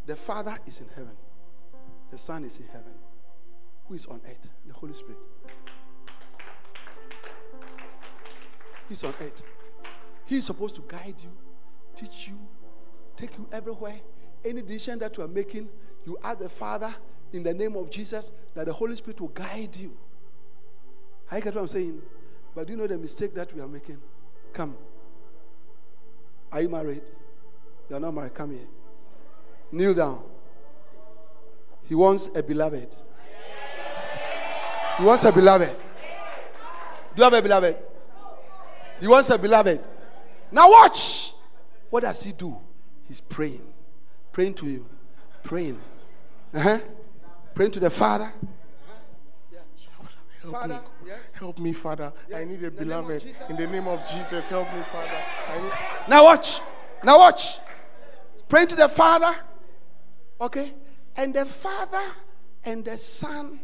[0.07, 1.15] The Father is in heaven.
[2.09, 2.93] The Son is in heaven.
[3.87, 4.49] Who is on earth?
[4.65, 5.19] The Holy Spirit.
[8.89, 9.43] He's on earth.
[10.25, 11.31] He's supposed to guide you,
[11.95, 12.39] teach you,
[13.15, 13.99] take you everywhere.
[14.43, 15.69] Any decision that you are making,
[16.05, 16.93] you ask the Father
[17.33, 19.95] in the name of Jesus that the Holy Spirit will guide you.
[21.31, 22.01] I get what I'm saying?
[22.53, 23.97] But do you know the mistake that we are making?
[24.53, 24.77] Come.
[26.51, 27.01] Are you married?
[27.89, 28.33] You are not married.
[28.33, 28.67] Come here.
[29.71, 30.23] Kneel down.
[31.83, 32.95] He wants a beloved.
[34.97, 35.69] He wants a beloved.
[35.75, 37.75] Do you have a beloved?
[38.99, 39.81] He wants a beloved.
[40.51, 41.33] Now watch.
[41.89, 42.57] What does he do?
[43.07, 43.61] He's praying.
[44.31, 44.85] Praying to you.
[45.43, 45.79] Praying.
[46.53, 46.79] Uh-huh.
[47.53, 48.33] Praying to the Father.
[50.41, 50.75] Help me.
[51.33, 52.13] Help me, Father.
[52.33, 53.25] I need a In the name of beloved.
[53.49, 55.23] In the name of Jesus, help me, Father.
[56.07, 56.59] Now watch.
[57.03, 57.59] Now watch.
[58.47, 59.35] Praying to the Father.
[60.39, 60.73] Okay?
[61.15, 62.03] And the Father
[62.63, 63.59] and the Son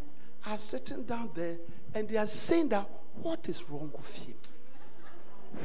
[0.47, 1.57] are sitting down there
[1.93, 2.87] and they are saying that
[3.21, 4.35] what is wrong with him?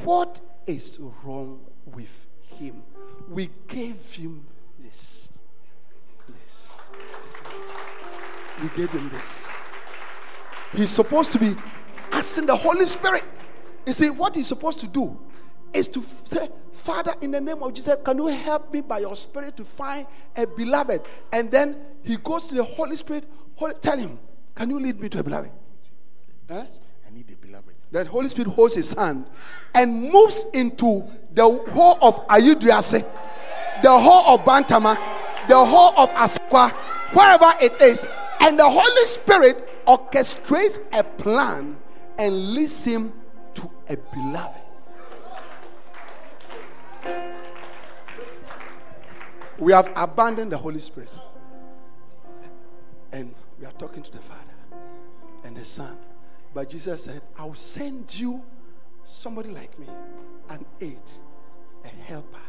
[0.04, 2.26] What is wrong with
[2.58, 2.82] him?
[3.28, 4.46] We gave him
[4.78, 5.32] this.
[6.28, 6.78] This.
[8.62, 9.50] We gave him this.
[10.74, 11.54] He's supposed to be
[12.12, 13.24] asking the Holy Spirit.
[13.86, 15.18] You see, what he's supposed to do
[15.72, 19.14] is to say, Father, in the name of Jesus, can you help me by your
[19.16, 20.06] Spirit to find
[20.36, 21.02] a beloved?
[21.32, 23.24] And then he goes to the Holy Spirit,
[23.80, 24.18] tell him,
[24.54, 25.50] Can you lead me to a beloved?
[26.48, 26.64] Huh?
[27.06, 27.75] I need a beloved.
[27.90, 29.26] Then Holy Spirit holds his hand
[29.74, 33.04] and moves into the whole of Ayeduase,
[33.82, 34.96] the whole of Bantama,
[35.48, 36.70] the whole of Asokwa,
[37.14, 38.06] wherever it is.
[38.40, 41.76] And the Holy Spirit orchestrates a plan
[42.18, 43.12] and leads him
[43.54, 44.60] to a beloved.
[49.58, 51.10] We have abandoned the Holy Spirit.
[53.12, 54.40] And we are talking to the Father
[55.44, 55.96] and the Son.
[56.56, 58.42] But Jesus said, I'll send you
[59.04, 59.84] somebody like me,
[60.48, 61.02] an aid,
[61.84, 62.40] a helper,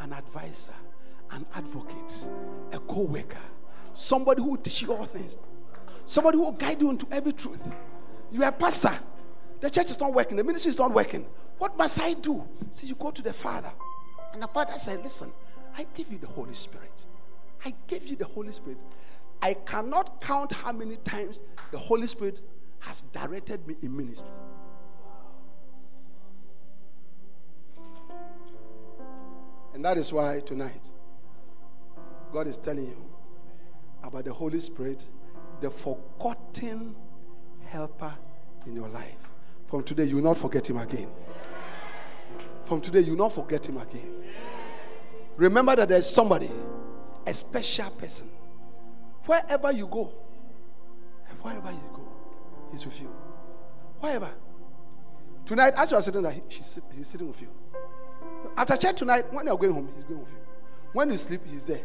[0.00, 0.72] an advisor,
[1.30, 2.26] an advocate,
[2.72, 3.36] a co worker,
[3.92, 5.36] somebody who will teach you all things,
[6.06, 7.70] somebody who will guide you into every truth.
[8.32, 8.98] You are a pastor.
[9.60, 11.26] The church is not working, the ministry is not working.
[11.58, 12.48] What must I do?
[12.70, 13.72] See, you go to the Father.
[14.32, 15.30] And the Father said, Listen,
[15.76, 17.04] I give you the Holy Spirit.
[17.62, 18.78] I gave you the Holy Spirit.
[19.42, 21.42] I cannot count how many times
[21.72, 22.40] the Holy Spirit
[22.86, 24.28] has directed me in ministry.
[29.74, 30.90] And that is why tonight,
[32.32, 33.04] God is telling you
[34.02, 35.04] about the Holy Spirit,
[35.60, 36.94] the forgotten
[37.66, 38.14] helper
[38.66, 39.28] in your life.
[39.66, 41.08] From today, you will not forget him again.
[42.64, 44.14] From today, you will not forget him again.
[45.36, 46.50] Remember that there's somebody,
[47.26, 48.28] a special person.
[49.26, 50.12] Wherever you go,
[51.40, 52.03] wherever you go,
[52.74, 53.08] he's with you.
[54.00, 54.30] Wherever.
[55.46, 57.48] Tonight, as you are sitting there, he's, he's sitting with you.
[58.56, 60.38] After church tonight, when you're going home, he's going with you.
[60.92, 61.84] When you sleep, he's there.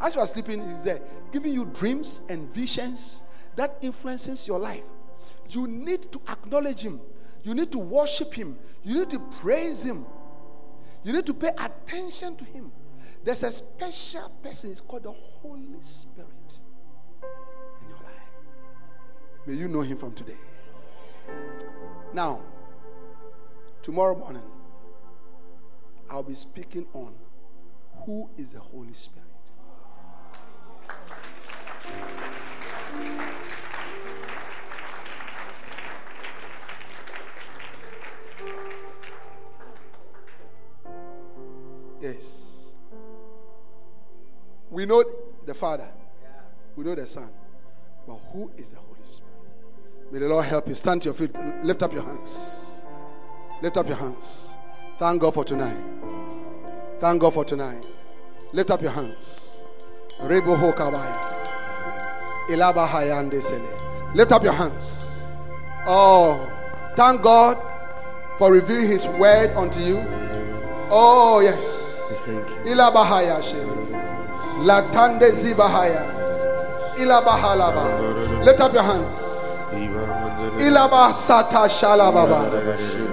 [0.00, 1.00] As you are sleeping, he's there,
[1.32, 3.22] giving you dreams and visions
[3.56, 4.82] that influences your life.
[5.50, 7.00] You need to acknowledge him.
[7.44, 8.58] You need to worship him.
[8.82, 10.04] You need to praise him.
[11.04, 12.72] You need to pay attention to him.
[13.22, 16.33] There's a special person, it's called the Holy Spirit
[19.46, 20.36] May you know him from today.
[22.14, 22.42] Now,
[23.82, 24.42] tomorrow morning,
[26.08, 27.14] I'll be speaking on
[28.06, 29.28] who is the Holy Spirit.
[42.00, 42.74] Yes.
[44.70, 45.04] We know
[45.44, 45.88] the Father,
[46.76, 47.30] we know the Son,
[48.06, 48.93] but who is the Holy?
[50.14, 50.76] May the Lord help you.
[50.76, 51.34] Stand to your feet.
[51.64, 52.76] Lift up your hands.
[53.60, 54.54] Lift up your hands.
[54.96, 55.76] Thank God for tonight.
[57.00, 57.84] Thank God for tonight.
[58.52, 59.58] Lift up your hands.
[60.22, 61.18] Rebo hokabaya.
[62.48, 64.14] Ilabahaya andesele.
[64.14, 65.26] Lift up your hands.
[65.84, 66.48] Oh,
[66.94, 67.58] thank God
[68.38, 69.96] for revealing His word unto you.
[70.92, 72.00] Oh, yes.
[72.24, 72.74] Thank you.
[72.74, 73.56] Ilabahaya she.
[74.62, 76.04] Latande zibahaya.
[76.98, 78.44] Ilabahalaba.
[78.44, 79.23] Lift up your hands.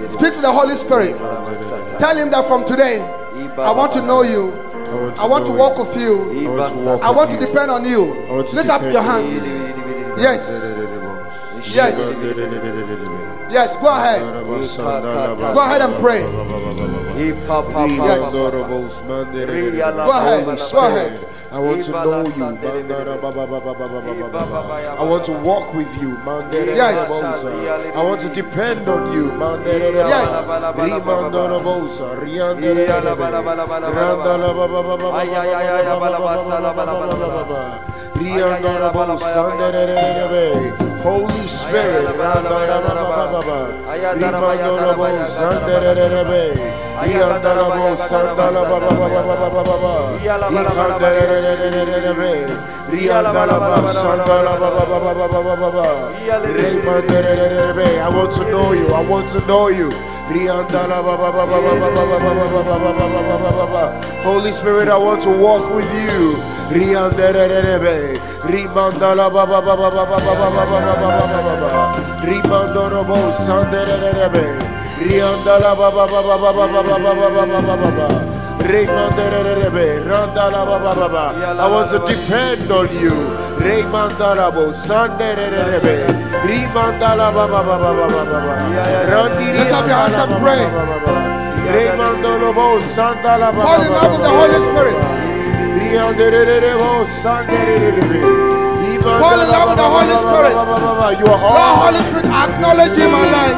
[0.08, 1.16] Speak to the Holy Spirit.
[1.98, 3.00] Tell him that from today,
[3.58, 4.52] I want to know you.
[5.18, 6.14] I want to walk with you.
[7.02, 8.02] I want to depend on you.
[8.52, 9.34] Lift up your hands.
[10.18, 10.40] Yes.
[11.74, 11.94] Yes.
[13.50, 13.76] Yes.
[13.76, 14.20] Go ahead.
[15.54, 16.22] Go ahead and pray.
[19.08, 19.72] Mandere-
[20.06, 21.12] Go ahead, go ahead.
[21.54, 22.44] I want to know you.
[24.98, 26.16] I want to walk with you.
[26.76, 27.10] Yes.
[27.94, 29.24] I want to depend on you.
[30.08, 30.30] Yes.
[41.02, 42.06] Holy Spirit,
[58.00, 59.90] I want to know you, I want to know you.
[64.24, 66.51] Holy Spirit, I want to walk with you.
[66.72, 71.40] Riandere Rimandala ba ba ba ba ba ba ba ba ba ba ba ba ba
[71.44, 71.92] ba ba.
[72.24, 74.00] Rimandoro bo Sandere
[75.02, 78.06] Riandala ba ba ba ba ba ba ba ba ba ba ba ba ba ba.
[78.62, 81.34] Remanderebe, randalabababa.
[81.58, 83.10] I want to depend on you.
[83.58, 86.06] Remandarabo, sanderebe,
[86.46, 88.54] rimandalababababababa.
[89.10, 90.62] Randiri Lift up your hands and pray.
[91.74, 93.66] Remandolobo, sandalabababa.
[93.66, 95.11] Fall in love with the Holy Spirit.
[99.20, 100.52] Fall in love with the Holy Spirit.
[101.20, 101.74] You are all.
[101.84, 103.56] Holy Spirit, acknowledge you in my life.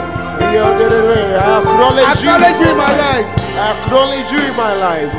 [1.39, 2.29] I acknowledge you.
[2.35, 3.27] Acknowledge you in my life.
[3.55, 5.11] I acknowledge you in my life.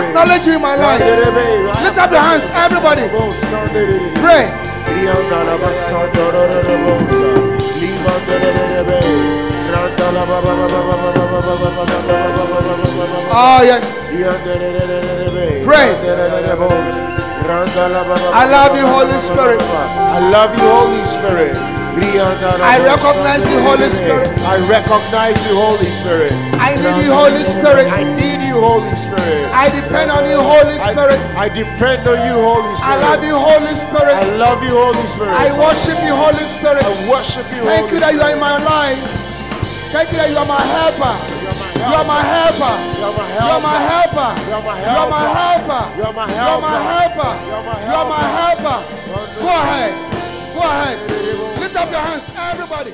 [0.00, 1.00] Acknowledge you in my life.
[1.84, 3.04] Lift up your hands, everybody.
[4.24, 4.44] Pray.
[13.36, 14.08] Ah, yes.
[15.64, 15.90] Pray.
[18.32, 19.60] I love you, Holy Spirit.
[19.60, 21.52] I love you, Holy Spirit.
[21.94, 24.26] I recognize you, Holy Spirit.
[24.42, 26.32] I recognize you, Holy Spirit.
[26.58, 27.86] I need you, Holy Spirit.
[27.86, 29.46] I need you, Holy Spirit.
[29.54, 31.20] I depend on you, Holy Spirit.
[31.38, 32.98] I, depend on you, Holy Spirit.
[32.98, 34.14] I love you, Holy Spirit.
[34.18, 35.34] I love you, Holy Spirit.
[35.38, 36.82] I worship you, Holy Spirit.
[36.82, 38.98] I worship you, Thank you that you are in my life.
[39.94, 41.43] Thank you that you are my helper.
[41.84, 42.74] You are my helper.
[42.96, 43.44] You are my helper.
[43.44, 44.30] You are my helper.
[44.44, 45.00] You are my helper.
[45.00, 45.82] You are my helper.
[45.96, 46.44] You are my helper.
[46.44, 47.32] You are my helper.
[47.44, 47.88] You are my helper.
[47.88, 48.78] You are my helper.
[49.40, 49.92] Go ahead.
[50.54, 50.96] Go ahead.
[51.60, 52.92] Lift up your hands, everybody.